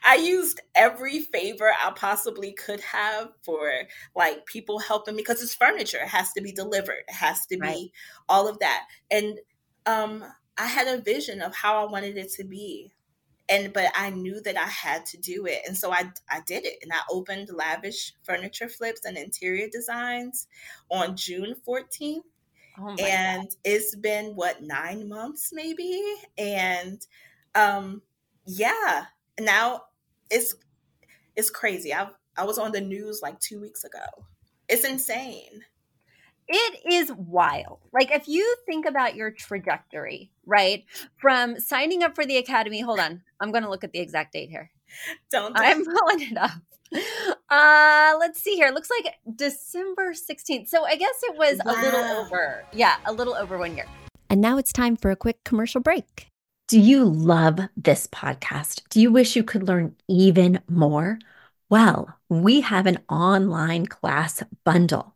[0.04, 3.70] I used every favor I possibly could have for
[4.14, 5.98] like people helping me because it's furniture.
[5.98, 7.04] It has to be delivered.
[7.08, 7.74] It has to right.
[7.74, 7.92] be
[8.28, 8.84] all of that.
[9.10, 9.38] And
[9.84, 10.24] um,
[10.56, 12.92] I had a vision of how I wanted it to be.
[13.48, 15.60] And but I knew that I had to do it.
[15.66, 16.78] And so I I did it.
[16.82, 20.48] And I opened lavish furniture flips and interior designs
[20.90, 22.22] on June 14th
[22.78, 23.56] Oh and God.
[23.64, 26.02] it's been what nine months maybe,
[26.36, 27.04] and
[27.54, 28.02] um,
[28.46, 29.06] yeah,
[29.40, 29.82] now
[30.30, 30.54] it's
[31.34, 31.94] it's crazy.
[31.94, 34.04] I I was on the news like two weeks ago.
[34.68, 35.64] It's insane.
[36.48, 37.80] It is wild.
[37.92, 40.84] Like if you think about your trajectory, right?
[41.16, 43.22] From signing up for the academy, hold on.
[43.40, 44.70] I'm going to look at the exact date here.
[45.30, 45.66] Don't, don't.
[45.66, 46.52] I'm pulling it up.
[47.48, 48.66] Uh, let's see here.
[48.66, 50.68] It looks like December 16th.
[50.68, 51.72] So I guess it was wow.
[51.72, 52.64] a little over.
[52.72, 53.86] Yeah, a little over one year.
[54.28, 56.28] And now it's time for a quick commercial break.
[56.68, 58.82] Do you love this podcast?
[58.90, 61.20] Do you wish you could learn even more?
[61.70, 65.15] Well, we have an online class bundle.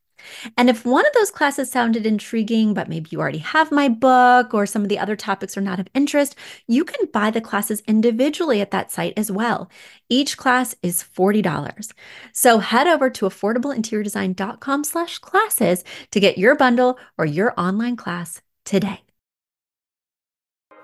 [0.57, 4.53] And if one of those classes sounded intriguing, but maybe you already have my book
[4.53, 6.35] or some of the other topics are not of interest,
[6.67, 9.69] you can buy the classes individually at that site as well.
[10.09, 11.91] Each class is $40.
[12.33, 18.41] So head over to affordableinteriordesign.com slash classes to get your bundle or your online class
[18.65, 19.01] today.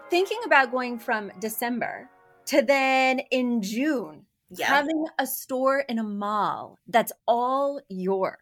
[0.09, 2.09] Thinking about going from December
[2.45, 4.67] to then in June, yeah.
[4.67, 8.37] having a store in a mall that's all yours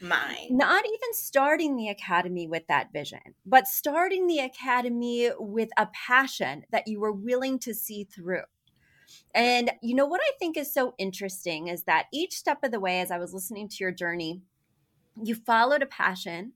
[0.00, 0.48] mine.
[0.50, 6.64] Not even starting the academy with that vision, but starting the academy with a passion
[6.70, 8.42] that you were willing to see through.
[9.34, 12.80] And you know what I think is so interesting is that each step of the
[12.80, 14.42] way, as I was listening to your journey,
[15.22, 16.52] you followed a passion.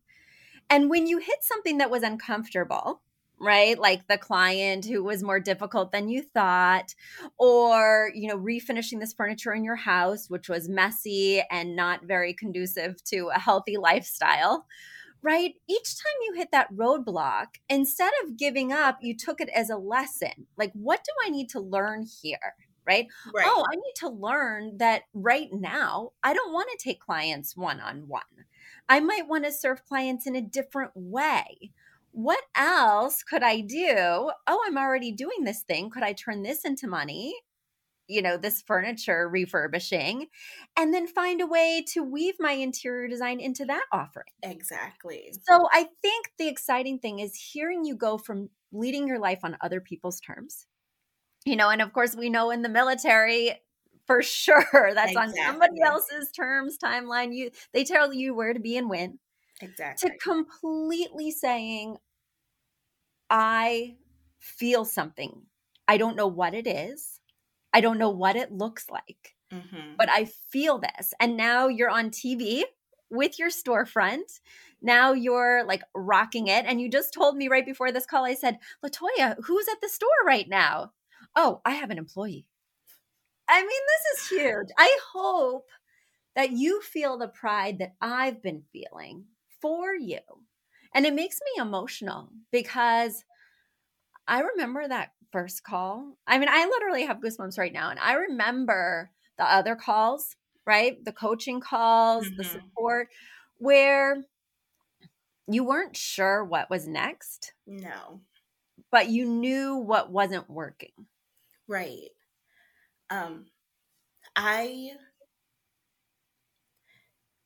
[0.69, 3.03] And when you hit something that was uncomfortable,
[3.41, 3.79] right?
[3.79, 6.95] Like the client who was more difficult than you thought,
[7.39, 12.35] or, you know, refinishing this furniture in your house, which was messy and not very
[12.35, 14.67] conducive to a healthy lifestyle,
[15.23, 15.55] right?
[15.69, 19.77] Each time you hit that roadblock, instead of giving up, you took it as a
[19.77, 20.47] lesson.
[20.57, 22.55] Like, what do I need to learn here?
[22.87, 23.07] Right?
[23.33, 23.47] right?
[23.47, 27.79] Oh, I need to learn that right now, I don't want to take clients one
[27.79, 28.23] on one.
[28.89, 31.71] I might want to serve clients in a different way
[32.13, 33.95] what else could I do?
[34.47, 35.91] Oh, I'm already doing this thing.
[35.91, 37.35] Could I turn this into money?
[38.09, 40.27] You know, this furniture refurbishing,
[40.77, 44.27] and then find a way to weave my interior design into that offering.
[44.43, 45.33] Exactly.
[45.49, 49.57] So I think the exciting thing is hearing you go from leading your life on
[49.61, 50.67] other people's terms.
[51.45, 53.53] You know, and of course, we know in the military,
[54.11, 55.41] for sure that's exactly.
[55.41, 59.21] on somebody else's terms timeline you they tell you where to be and when
[59.61, 60.11] Exactly.
[60.11, 61.97] To completely saying,
[63.29, 63.97] I
[64.39, 65.43] feel something.
[65.87, 67.21] I don't know what it is.
[67.73, 69.95] I don't know what it looks like, mm-hmm.
[69.97, 71.15] but I feel this.
[71.21, 72.63] And now you're on TV
[73.11, 74.41] with your storefront.
[74.83, 76.65] Now you're like rocking it.
[76.67, 79.89] And you just told me right before this call, I said, Latoyia, who's at the
[79.89, 80.93] store right now?
[81.37, 82.47] Oh, I have an employee.
[83.49, 84.69] I mean, this is huge.
[84.79, 85.67] I hope
[86.35, 89.25] that you feel the pride that I've been feeling
[89.61, 90.21] for you.
[90.95, 93.25] And it makes me emotional because
[94.27, 96.17] I remember that first call.
[96.27, 97.91] I mean, I literally have goosebumps right now.
[97.91, 101.03] And I remember the other calls, right?
[101.05, 102.37] The coaching calls, mm-hmm.
[102.37, 103.09] the support,
[103.59, 104.23] where
[105.47, 107.53] you weren't sure what was next.
[107.67, 108.21] No.
[108.91, 110.93] But you knew what wasn't working.
[111.69, 112.11] Right.
[113.11, 113.47] Um,
[114.35, 114.93] I,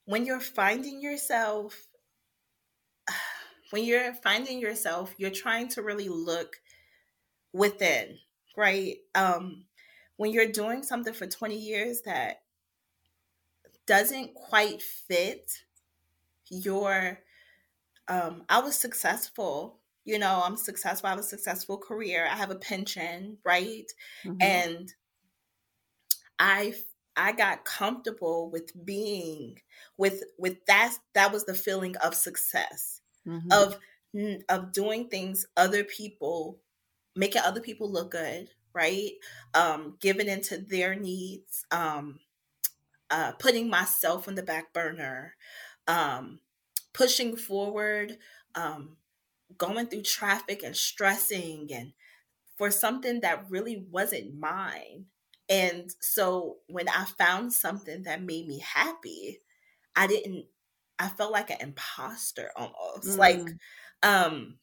[0.07, 1.89] when you're finding yourself
[3.75, 6.61] when you're finding yourself, you're trying to really look
[7.53, 8.17] within,
[8.57, 8.99] right?
[9.17, 9.65] Um,
[10.17, 12.43] when you're doing something for 20 years that
[13.85, 15.51] doesn't quite fit
[16.51, 17.19] your
[18.07, 22.53] um I was successful, you know, I'm successful, I have a successful career, I have
[22.53, 23.91] a pension, right?
[24.25, 24.37] Mm-hmm.
[24.41, 24.95] And
[26.39, 26.75] I
[27.17, 29.59] I got comfortable with being
[29.99, 33.49] with with that that was the feeling of success mm-hmm.
[33.53, 33.79] of
[34.49, 36.59] of doing things other people
[37.17, 39.13] making other people look good right
[39.55, 42.21] um giving into their needs um
[43.11, 45.35] uh putting myself on the back burner
[45.89, 46.39] um
[46.93, 48.19] pushing forward
[48.55, 48.97] um
[49.59, 51.93] going through traffic and stressing and
[52.57, 55.07] for something that really wasn't mine
[55.49, 59.41] and so when i found something that made me happy
[59.95, 60.47] i didn't
[60.99, 63.09] I felt like an imposter almost.
[63.09, 63.19] Mm.
[63.19, 63.49] Like
[64.03, 64.57] um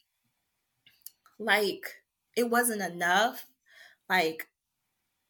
[1.39, 1.95] like
[2.35, 3.47] it wasn't enough.
[4.09, 4.47] Like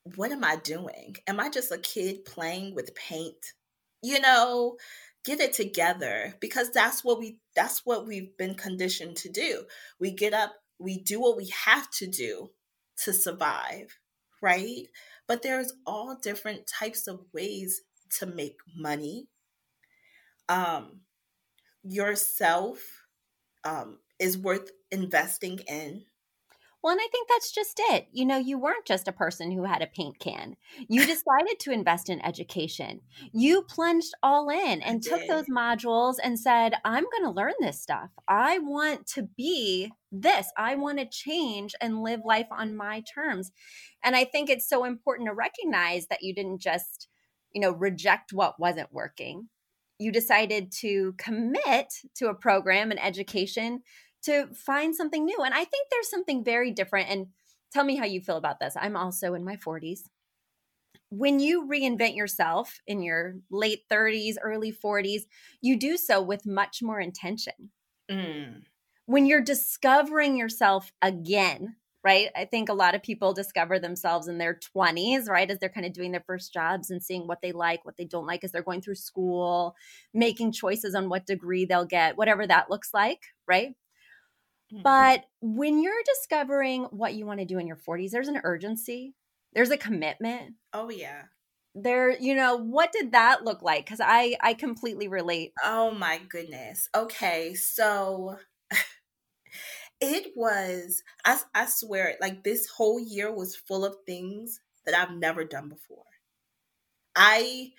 [0.03, 1.15] what am I doing?
[1.27, 3.53] Am I just a kid playing with paint?
[4.01, 4.77] You know,
[5.23, 9.65] get it together because that's what we that's what we've been conditioned to do.
[9.99, 12.51] We get up, we do what we have to do
[13.03, 13.99] to survive,
[14.41, 14.87] right?
[15.27, 17.81] But there's all different types of ways
[18.19, 19.27] to make money,
[20.51, 20.99] um,
[21.83, 22.79] yourself
[23.63, 26.03] um, is worth investing in.
[26.83, 28.07] Well, and I think that's just it.
[28.11, 30.55] You know, you weren't just a person who had a paint can.
[30.89, 33.01] You decided to invest in education.
[33.31, 37.79] You plunged all in and took those modules and said, I'm going to learn this
[37.79, 38.09] stuff.
[38.27, 40.47] I want to be this.
[40.57, 43.51] I want to change and live life on my terms.
[44.03, 47.07] And I think it's so important to recognize that you didn't just,
[47.53, 49.49] you know, reject what wasn't working
[50.01, 53.83] you decided to commit to a program and education
[54.23, 55.37] to find something new.
[55.43, 57.09] And I think there's something very different.
[57.09, 57.27] And
[57.71, 58.75] tell me how you feel about this.
[58.75, 59.99] I'm also in my 40s.
[61.09, 65.21] When you reinvent yourself in your late 30s, early 40s,
[65.61, 67.71] you do so with much more intention.
[68.09, 68.63] Mm.
[69.05, 72.29] When you're discovering yourself again, right?
[72.35, 75.49] I think a lot of people discover themselves in their 20s, right?
[75.49, 78.05] As they're kind of doing their first jobs and seeing what they like, what they
[78.05, 79.75] don't like as they're going through school,
[80.13, 83.75] making choices on what degree they'll get, whatever that looks like, right?
[84.73, 84.83] Mm-hmm.
[84.83, 89.13] But when you're discovering what you want to do in your 40s, there's an urgency,
[89.53, 90.55] there's a commitment.
[90.73, 91.23] Oh, yeah.
[91.75, 93.85] There, you know, what did that look like?
[93.85, 95.53] Because I, I completely relate.
[95.63, 96.89] Oh my goodness.
[96.93, 98.37] Okay, so
[100.01, 105.15] it was I, I swear like this whole year was full of things that i've
[105.15, 106.03] never done before
[107.15, 107.71] i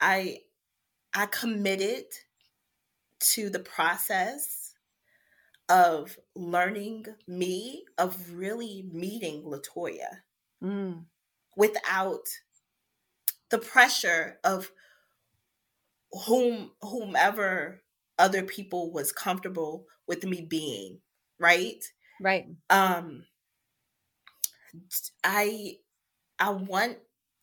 [0.00, 0.38] i
[1.14, 2.04] i committed
[3.18, 4.74] to the process
[5.68, 10.20] of learning me, of really meeting Latoyia
[10.62, 11.04] Mm.
[11.54, 12.26] without
[13.50, 14.72] the pressure of
[16.26, 17.82] whom whomever
[18.18, 21.00] other people was comfortable with me being,
[21.38, 21.84] right?
[22.18, 22.56] Right.
[22.70, 23.26] Um
[25.24, 25.78] I
[26.38, 26.98] I want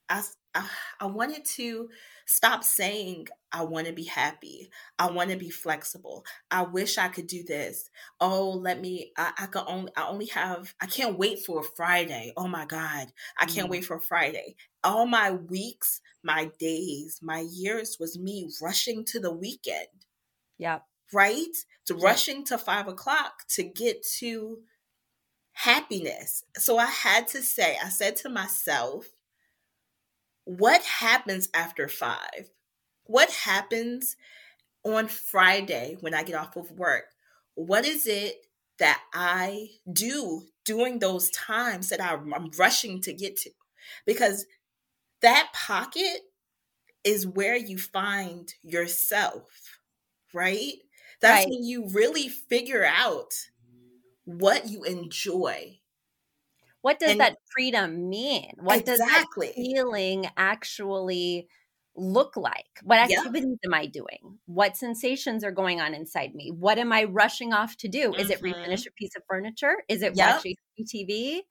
[0.10, 0.24] I
[1.00, 1.90] I wanted to
[2.28, 4.72] stop saying I want to be happy.
[5.00, 6.26] I want to be flexible.
[6.52, 7.90] I wish I could do this.
[8.22, 11.64] Oh, let me I, I could only I only have I can't wait for a
[11.64, 12.34] Friday.
[12.38, 13.14] Oh my god.
[13.40, 13.72] I can't Mm.
[13.72, 14.56] wait for a Friday.
[14.84, 20.06] All my weeks, my days, my years was me rushing to the weekend
[20.58, 20.82] Yeah.
[21.12, 21.56] Right?
[21.88, 24.60] To rushing to five o'clock to get to
[25.54, 26.44] happiness.
[26.58, 29.10] So I had to say, I said to myself,
[30.46, 32.50] what happens after five?
[33.06, 34.16] What happens
[34.84, 37.06] on Friday when I get off of work?
[37.56, 38.46] What is it
[38.80, 43.52] that I do during those times that I'm, I'm rushing to get to?
[44.06, 44.46] Because
[45.22, 46.22] that pocket
[47.04, 49.80] is where you find yourself,
[50.34, 50.74] right?
[51.24, 51.50] That's Right.
[51.50, 53.34] when you really figure out
[54.26, 55.80] what you enjoy.
[56.82, 58.52] What does And- that freedom mean?
[58.60, 61.48] What does that feeling actually
[61.96, 62.80] look like?
[62.84, 63.20] What Yeah.
[63.20, 64.40] activities am I doing?
[64.46, 66.52] What sensations are going on inside me?
[66.52, 68.14] What am I rushing off to do?
[68.16, 68.54] Is it Mhm.
[68.54, 69.84] refinish a piece of furniture?
[69.88, 70.44] Is it Yep.
[70.44, 70.56] watch
[70.88, 71.44] TV?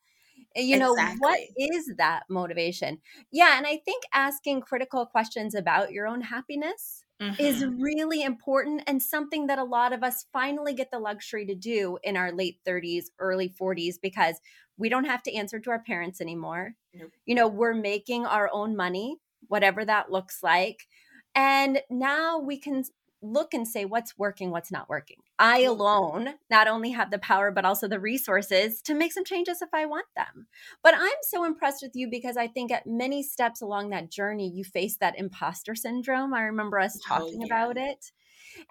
[0.54, 1.52] You know, what Exactly.
[1.56, 3.00] is that motivation?
[3.30, 7.01] Yeah, and I think asking critical questions about your own happiness
[7.38, 7.72] is Mhm.
[7.78, 11.98] really important and something that a lot of us finally get the luxury to do
[12.02, 14.40] in our late 30s, early 40s because
[14.76, 16.74] we don't have to answer to our parents anymore.
[16.94, 17.12] Nope.
[17.26, 19.18] You know, we're making our own money,
[19.48, 20.86] whatever that looks like.
[21.34, 22.84] And now we can
[23.22, 25.21] look and say what's working, what's not working.
[25.43, 29.61] I alone not only have the power, but also the resources to make some changes
[29.61, 30.47] if I want them.
[30.84, 34.49] But I'm so impressed with you because I think at many steps along that journey,
[34.55, 36.32] you faced that imposter syndrome.
[36.32, 37.53] I remember us Oh, talking yeah.
[37.53, 38.12] about it.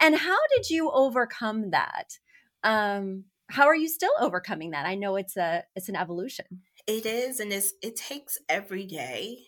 [0.02, 2.20] And how did you overcome that?
[2.64, 4.86] Um, how are you still overcoming that?
[4.86, 6.64] I know it's a it's an evolution.
[6.88, 9.48] It is, and it's it takes every day,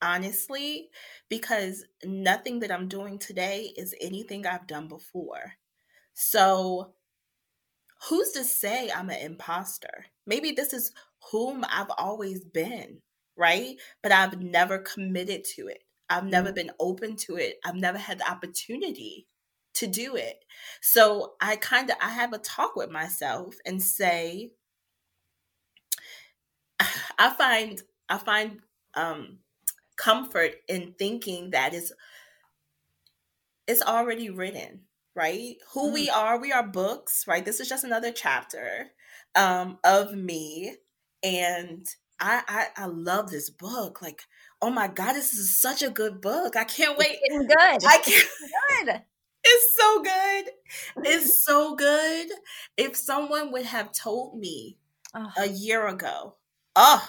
[0.00, 0.90] honestly,
[1.28, 5.54] because nothing that I'm doing today is anything I've done before.
[6.14, 6.94] So
[8.08, 10.06] who's to say I'm an imposter?
[10.26, 10.92] Maybe this is
[11.30, 13.00] whom I've always been,
[13.36, 13.76] right?
[14.02, 15.84] But I've never committed to it.
[16.10, 17.58] I've never been open to it.
[17.64, 19.26] I've never had the opportunity
[19.74, 20.44] to do it.
[20.80, 24.52] So I kind of I have a talk with myself and say
[27.18, 28.60] I find I find
[28.94, 29.38] um
[29.96, 31.92] comfort in thinking that is it's
[33.66, 34.82] it's already written,
[35.14, 35.56] right?
[35.74, 37.44] Who we are, we are books, right?
[37.44, 38.92] This is just another chapter
[39.34, 40.76] um of me
[41.22, 41.86] and
[42.20, 42.42] I,
[42.76, 44.02] I I love this book.
[44.02, 44.22] Like,
[44.60, 46.56] oh my god, this is such a good book.
[46.56, 47.18] I can't wait.
[47.22, 47.56] It's good.
[47.86, 48.28] I It's can't
[48.86, 49.02] good.
[49.44, 50.50] it's so good.
[51.04, 52.28] It's so good.
[52.76, 54.78] If someone would have told me
[55.14, 56.36] Oh, a year ago.
[56.76, 57.06] Oh,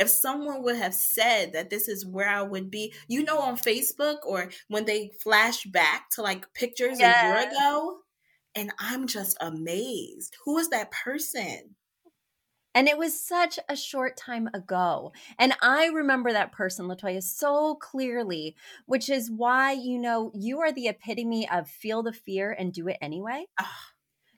[0.00, 3.56] if someone would have said that this is where I would be, you know, on
[3.56, 7.98] Facebook or when they flash back to like pictures a year ago,
[8.54, 10.36] and I'm just amazed.
[10.44, 11.76] Who is that person?
[12.74, 15.12] And it was such a short time ago.
[15.38, 20.72] And I remember that person, Latoyia, so clearly, which is why, you know, you are
[20.72, 23.46] the epitome of feel the fear and do it anyway.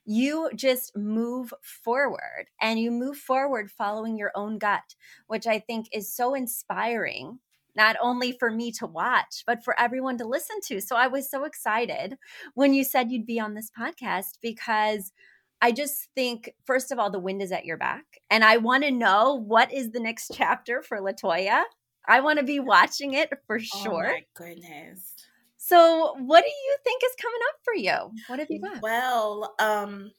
[0.05, 4.95] You just move forward and you move forward following your own gut,
[5.27, 7.39] which I think is so inspiring,
[7.77, 10.81] not only for me to watch, but for everyone to listen to.
[10.81, 12.17] So I was so excited
[12.55, 15.13] when you said you'd be on this podcast because
[15.61, 18.05] I just think, first of all, the wind is at your back.
[18.31, 21.63] And I want to know what is the next chapter for Latoyia.
[22.09, 24.03] I want to be watching it for Oh sure.
[24.09, 25.12] my goodness.
[25.73, 28.23] So, what do you think is coming up for you?
[28.27, 28.83] What have you got?
[28.83, 30.13] Well, um,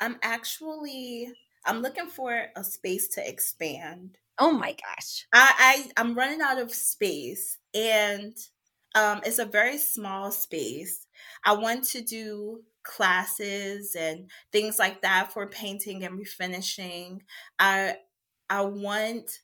[0.00, 1.32] I'm actually
[1.64, 4.16] I'm looking for a space to expand.
[4.38, 5.26] Oh my gosh.
[5.32, 8.36] I, I I'm running out of space and
[8.94, 11.06] um it's a very small space.
[11.44, 17.20] I want to do classes and things like that for painting and refinishing.
[17.58, 17.96] I
[18.48, 19.40] I want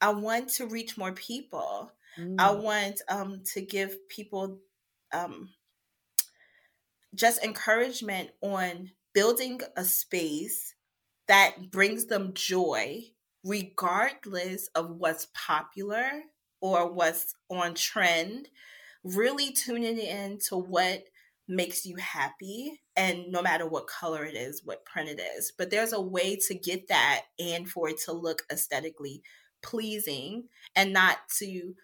[0.00, 1.92] I want to reach more people.
[2.38, 2.54] I Mm.
[2.54, 4.60] want um to give people
[5.12, 5.54] um
[7.14, 10.74] just encouragement on building a space
[11.26, 13.02] that brings them joy
[13.44, 16.22] regardless of what's popular
[16.60, 18.48] or what's on trend
[19.04, 21.04] really tuning in to what
[21.48, 25.52] makes you happy and no matter what color it is, what print it is.
[25.56, 29.22] But there's a way to get that and for it to look aesthetically
[29.62, 31.74] pleasing and not to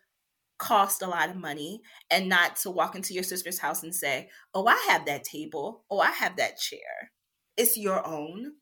[0.64, 4.30] cost a lot of money and not to walk into your sister's house and say,
[4.54, 5.84] Oh, I have that table.
[5.90, 7.12] Oh, I have that chair.
[7.56, 8.52] It's your own.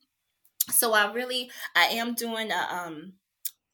[0.69, 3.13] So I really I am doing a um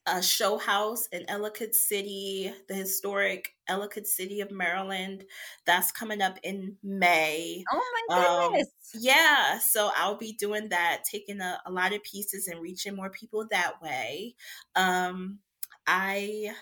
[0.05, 5.25] a show house in Ellicott City, the historic Ellicott City of Maryland.
[5.65, 7.63] That's coming up in May.
[7.71, 8.67] Oh my goodness.
[8.95, 9.59] Um, yeah.
[9.59, 13.45] So I'll be doing that, taking a, a, lot of pieces and reaching more people
[13.51, 14.35] that way.
[14.75, 15.39] Um,
[15.85, 16.53] I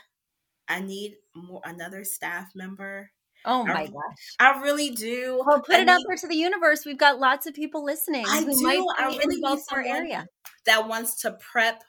[0.68, 3.12] I need more another staff member.
[3.46, 4.36] Oh my I, gosh.
[4.40, 5.42] I really do.
[5.46, 6.86] Well, put I it out there to the universe.
[6.86, 8.26] We've got lots of people listening.
[8.28, 8.52] I do.
[9.00, 10.28] I really need someone area.
[10.66, 11.84] that wants to prep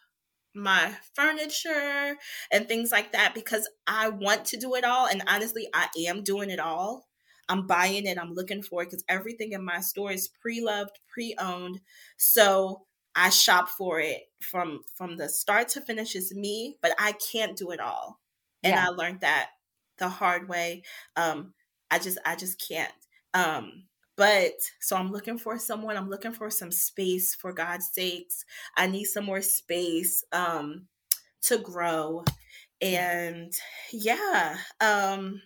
[0.55, 2.17] my furniture
[2.53, 5.07] and things like that because I want to do it all.
[5.07, 7.07] And honestly, I am doing it all.
[7.49, 11.81] I'm buying it, I'm looking for it because everything in my store is pre-loved, pre-owned.
[12.19, 12.83] So
[13.15, 17.57] I shop for it from from the start to finish is me, but I can't
[17.57, 18.21] do it all.
[18.65, 18.87] And Yeah.
[18.87, 19.51] I learned that
[19.99, 20.83] the hard way.
[21.17, 21.55] Um,
[21.91, 22.93] I just I just can't.
[23.35, 23.85] Um,
[24.17, 28.45] but so I'm looking for someone, I'm looking for some space for God's sakes.
[28.77, 30.89] I need some more space um
[31.43, 32.25] to grow.
[32.83, 33.53] And
[33.93, 35.43] yeah, um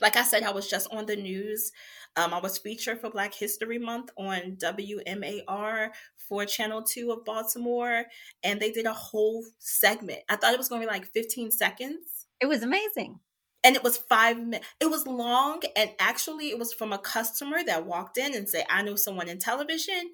[0.00, 1.70] like I said, I was just on the news.
[2.16, 5.90] Um, I was featured for Black History Month on WMAR
[6.28, 8.04] for Channel 2 of Baltimore,
[8.42, 10.20] and they did a whole segment.
[10.28, 13.20] I thought it was going to be like 15 seconds, It was amazing.
[13.62, 14.66] and it was five minutes.
[14.80, 18.64] It was long, and actually, it was from a customer that walked in and said,
[18.70, 20.12] I know someone in television.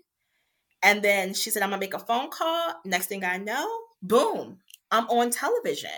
[0.82, 2.74] And then she said, I'm going to make a phone call.
[2.86, 3.68] Next thing I know,
[4.02, 4.58] boom,
[4.90, 5.90] I'm on television.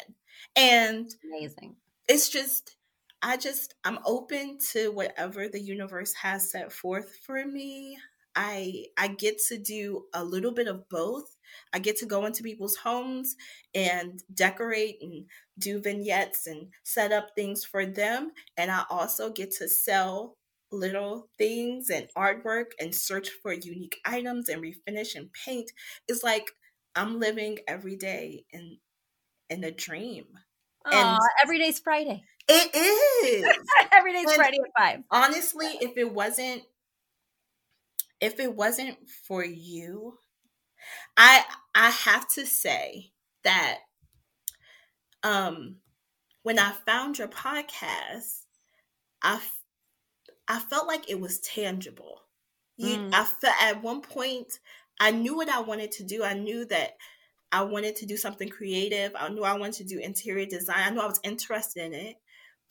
[0.56, 1.76] And Amazing.
[2.08, 2.76] it's just
[3.24, 7.96] i just i'm open to whatever the universe has set forth for me
[8.36, 11.36] i i get to do a little bit of both
[11.72, 13.36] i get to go into people's homes
[13.74, 15.24] and decorate and
[15.58, 20.36] do vignettes and set up things for them and i also get to sell
[20.70, 25.70] little things and artwork and search for unique items and refinish and paint
[26.08, 26.50] it's like
[26.96, 28.78] i'm living every day in
[29.50, 30.24] in a dream
[30.86, 32.24] Aw, every day's Friday.
[32.48, 33.44] it is
[33.92, 35.04] every day's And- Friday at five.
[35.10, 36.62] honestly if it wasn't
[38.22, 38.96] if it wasn't
[39.26, 40.16] for you
[41.18, 41.44] i
[41.74, 43.12] i have to say
[43.44, 43.80] that
[45.22, 45.76] um
[46.42, 48.42] when i found your podcast
[49.22, 49.40] i
[50.48, 52.20] i felt like it was tangible.
[52.76, 53.14] You Mm.
[53.14, 54.58] i felt at one point
[55.00, 56.24] i knew what i wanted to do.
[56.24, 56.96] I knew that
[57.52, 59.12] i wanted to do something creative.
[59.16, 60.78] I knew i wanted to do interior design.
[60.78, 62.16] I knew i was interested in it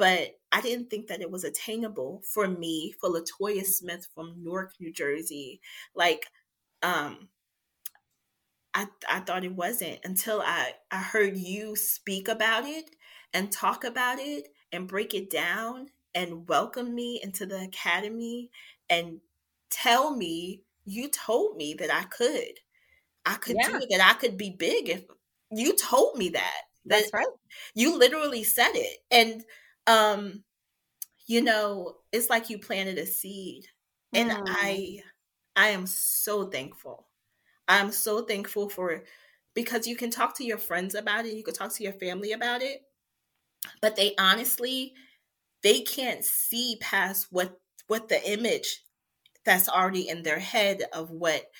[0.01, 4.73] but I didn't think that it was attainable for me, for Latoyia Smith from Newark,
[4.81, 5.61] New Jersey.
[5.95, 6.27] Like,
[6.83, 7.29] um,
[8.73, 12.95] I I thought it wasn't until I I heard you speak about it
[13.33, 18.49] and talk about it and break it down and welcome me into the academy
[18.89, 19.21] and
[19.69, 22.59] tell me you told me that I could.
[23.25, 23.63] I could Yeah.
[23.63, 25.05] do it, that I could be big if
[25.51, 26.61] you told me that.
[26.85, 27.27] That That's right.
[27.75, 29.43] you literally said it and
[29.87, 30.43] um
[31.27, 33.67] you know it's like you planted a seed
[34.13, 34.55] and Mm.
[34.61, 35.01] i
[35.55, 37.09] i am so thankful
[37.67, 39.03] i'm so thankful for
[39.55, 42.33] because you can talk to your friends about it you can talk to your family
[42.33, 42.83] about it
[43.81, 44.93] but they honestly
[45.63, 48.83] they can't see past what what the image
[49.45, 51.51] that's already in their head of what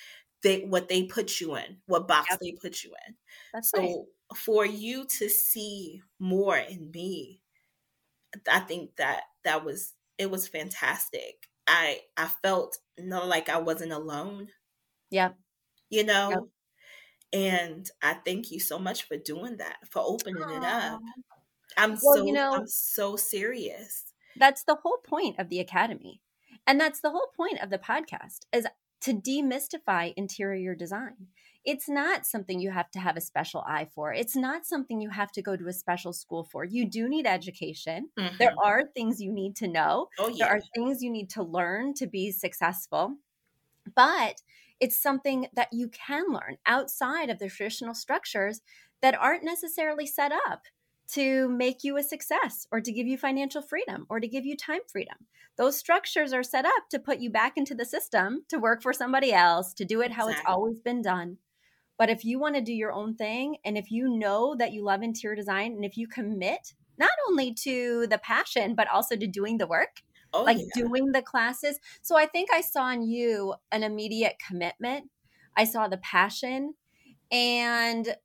[0.44, 2.40] they what they put you in what box Yep.
[2.40, 3.16] they put you in
[3.52, 4.06] That's so right.
[4.36, 7.41] for you to see more in me,
[8.50, 11.48] I think that that was it was fantastic.
[11.66, 14.48] I I felt no like I wasn't alone,
[15.10, 15.36] Yep.
[15.90, 16.30] you know.
[16.30, 16.40] Yep.
[17.34, 21.00] And I thank you so much for doing that, for opening it up.
[21.78, 24.04] I'm Well, so you know- I'm so serious.
[24.36, 26.20] That's the whole point of the academy.
[26.66, 28.66] And that's the whole point of the podcast is
[29.02, 31.28] to demystify interior design.
[31.64, 34.12] It's not something you have to have a special eye for.
[34.12, 36.64] It's not something you have to go to a special school for.
[36.64, 38.10] You do need education.
[38.38, 38.62] There Mhm.
[38.64, 40.08] are things you need to know.
[40.18, 43.16] oh There are things you need to learn to be successful.
[43.94, 44.42] But
[44.80, 48.60] it's something that you can learn outside of the traditional structures
[49.00, 50.64] that aren't necessarily set up
[51.08, 54.56] to make you a success or to give you financial freedom or to give you
[54.56, 55.26] time freedom.
[55.56, 58.92] Those structures are set up to put you back into the system to work for
[58.92, 61.38] somebody else, to do it how it's always been done.
[62.02, 64.82] But if you want to do your own thing and if you know that you
[64.82, 69.26] love interior design and if you commit not only to the passion but also to
[69.28, 70.82] doing the work, oh, like yeah.
[70.82, 71.78] doing the classes.
[72.00, 75.10] So I think I saw in you an immediate commitment.
[75.56, 76.74] I saw the passion.
[77.30, 78.16] And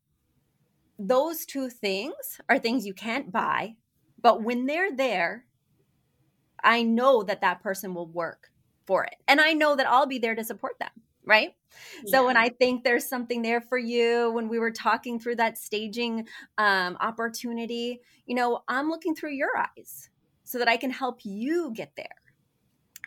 [0.98, 3.76] those two things are things you can't buy.
[4.20, 5.46] But when they're there,
[6.64, 8.50] I know that that person will work
[8.88, 9.18] for it.
[9.28, 10.90] And I know that I'll be there to support them
[11.28, 11.52] right?
[12.04, 12.12] Yeah.
[12.12, 15.58] So when I think there's something there for you, when we were talking through that
[15.58, 20.10] staging um, opportunity, you know, I'm looking through your eyes
[20.44, 22.08] so that I can help you get there.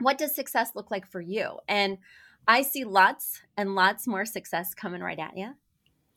[0.00, 1.58] What does success look like for you?
[1.66, 1.98] And
[2.46, 5.54] I see lots and lots more success coming right at you.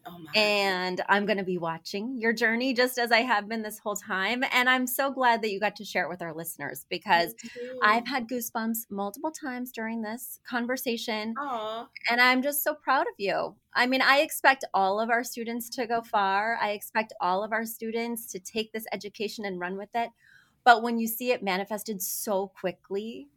[0.06, 3.80] Oh and I'm going to be watching your journey just as I have been this
[3.80, 4.44] whole time.
[4.52, 7.34] And I'm so glad that you got to share it with our listeners because
[7.82, 11.36] I've had goosebumps multiple times during this conversation.
[11.36, 11.88] Aww.
[12.10, 13.56] And I'm just so proud of you.
[13.74, 16.58] I mean, I expect all of our students to go far.
[16.62, 20.10] I expect all of our students to take this education and run with it.
[20.66, 23.30] But when you see it manifested so quickly,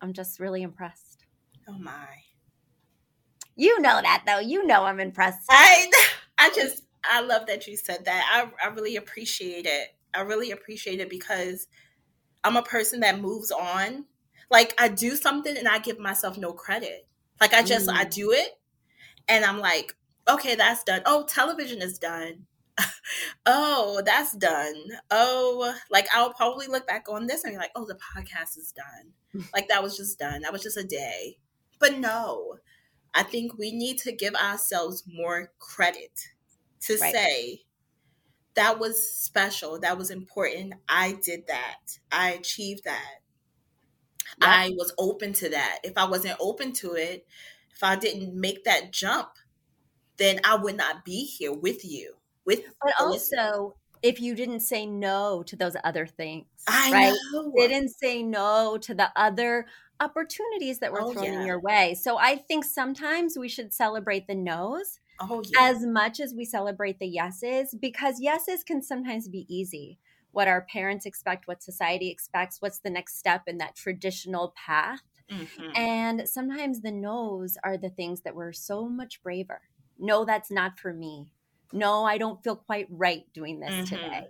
[0.00, 1.26] I'm just really impressed.
[1.68, 2.06] Oh my.
[3.56, 4.40] You know that though.
[4.40, 5.46] You know I'm impressed.
[5.50, 5.90] I
[6.38, 8.24] I just I love that you said that.
[8.32, 9.88] I I really appreciate it.
[10.14, 11.68] I really appreciate it because
[12.42, 14.06] I'm a person that moves on.
[14.50, 17.06] Like I do something and I give myself no credit.
[17.40, 17.94] Like I just mm.
[17.94, 18.58] I do it
[19.28, 19.94] and I'm like,
[20.28, 21.02] okay, that's done.
[21.06, 22.46] Oh, television is done.
[23.46, 24.74] oh, that's done.
[25.10, 28.72] Oh, like I'll probably look back on this and be like, oh, the podcast is
[28.72, 29.44] done.
[29.54, 30.42] like that was just done.
[30.42, 31.38] That was just a day.
[31.78, 32.56] But no,
[33.14, 36.28] I think we need to give ourselves more credit
[36.82, 37.14] to right.
[37.14, 37.62] say
[38.54, 40.74] that was special, that was important.
[40.88, 41.98] I did that.
[42.12, 43.20] I achieved that.
[44.40, 44.48] Yep.
[44.48, 45.78] I was open to that.
[45.82, 47.26] If I wasn't open to it,
[47.74, 49.30] if I didn't make that jump,
[50.16, 52.14] then I would not be here with you.
[52.44, 57.14] With but also if you didn't say no to those other things, I right?
[57.32, 57.52] Know.
[57.56, 59.66] Didn't say no to the other
[60.00, 61.40] opportunities that were oh, thrown yeah.
[61.40, 61.94] in your way.
[61.94, 65.70] So I think sometimes we should celebrate the no's oh, yeah.
[65.70, 69.98] as much as we celebrate the yeses because yeses can sometimes be easy.
[70.32, 75.02] What our parents expect, what society expects, what's the next step in that traditional path.
[75.30, 75.76] Mm-hmm.
[75.76, 79.60] And sometimes the no's are the things that we're so much braver.
[79.98, 81.28] No, that's not for me.
[81.72, 83.84] No, I don't feel quite right doing this mm-hmm.
[83.84, 84.26] today.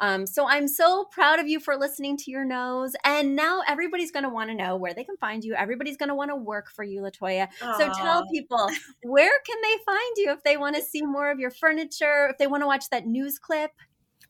[0.00, 2.94] Um, so I'm so proud of you for listening to your nose.
[3.04, 5.54] And now everybody's going to want to know where they can find you.
[5.54, 7.48] Everybody's going to want to work for you, Latoyia.
[7.60, 7.76] Aww.
[7.76, 8.66] So tell people
[9.02, 12.38] where can they find you if they want to see more of your furniture, if
[12.38, 13.72] they want to watch that news clip.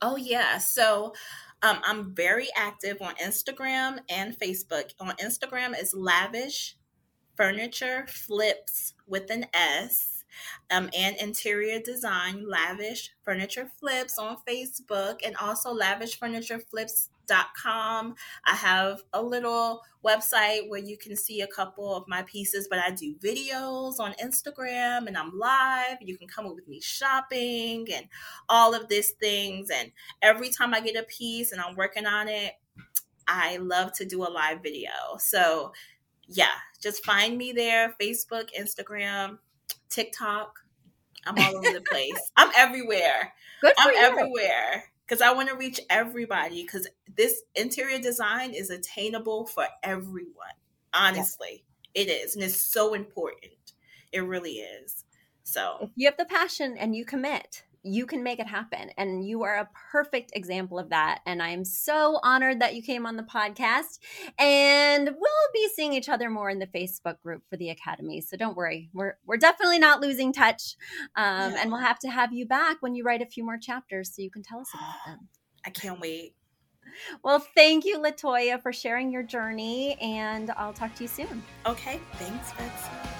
[0.03, 0.59] Oh yeah.
[0.59, 1.15] So
[1.63, 4.91] um, I'm very active on Instagram and Facebook.
[4.99, 6.77] On Instagram is lavish
[7.37, 10.10] furniture flips with an S
[10.71, 18.15] um, and interior design, Lavish Furniture Flips on Facebook, and also lavishfurnitureflips.com.
[18.45, 22.79] I have a little website where you can see a couple of my pieces, but
[22.79, 25.99] I do videos on Instagram and I'm live.
[26.01, 28.07] You can come with me shopping and
[28.49, 29.71] all of these things.
[29.71, 32.55] And every time I get a piece and I'm working on it,
[33.29, 34.91] I love to do a live video.
[35.19, 35.73] So,
[36.27, 39.39] yeah, just find me there Facebook, Instagram,
[39.91, 40.59] TikTok.
[41.27, 42.31] I'm all over the place.
[42.37, 43.33] I'm everywhere.
[43.61, 43.99] Good I'm you.
[43.99, 50.55] everywhere because I want to reach everybody because this interior design is attainable for everyone.
[50.95, 51.65] Honestly,
[51.95, 52.07] yes.
[52.07, 52.35] it is.
[52.35, 53.75] And it's so important.
[54.13, 55.05] It really is.
[55.43, 58.91] So, if you have the passion and you commit, you can make it happen.
[58.97, 61.21] And you are a perfect example of that.
[61.27, 63.99] And I'm so honored that you came on the podcast.
[64.39, 68.21] And we'll be seeing each other more in the Facebook group for the Academy.
[68.21, 70.77] So don't worry, we're, we're definitely not losing touch.
[71.17, 71.63] Um, yeah.
[71.63, 74.23] And we'll have to have you back when you write a few more chapters so
[74.23, 75.29] you can tell us about them.
[75.67, 76.35] I can't wait.
[77.23, 79.95] Well, thank you, Latoyia, for sharing your journey.
[80.01, 81.43] And I'll talk to you soon.
[81.67, 82.01] Okay.
[82.15, 83.20] Thanks, Betsy.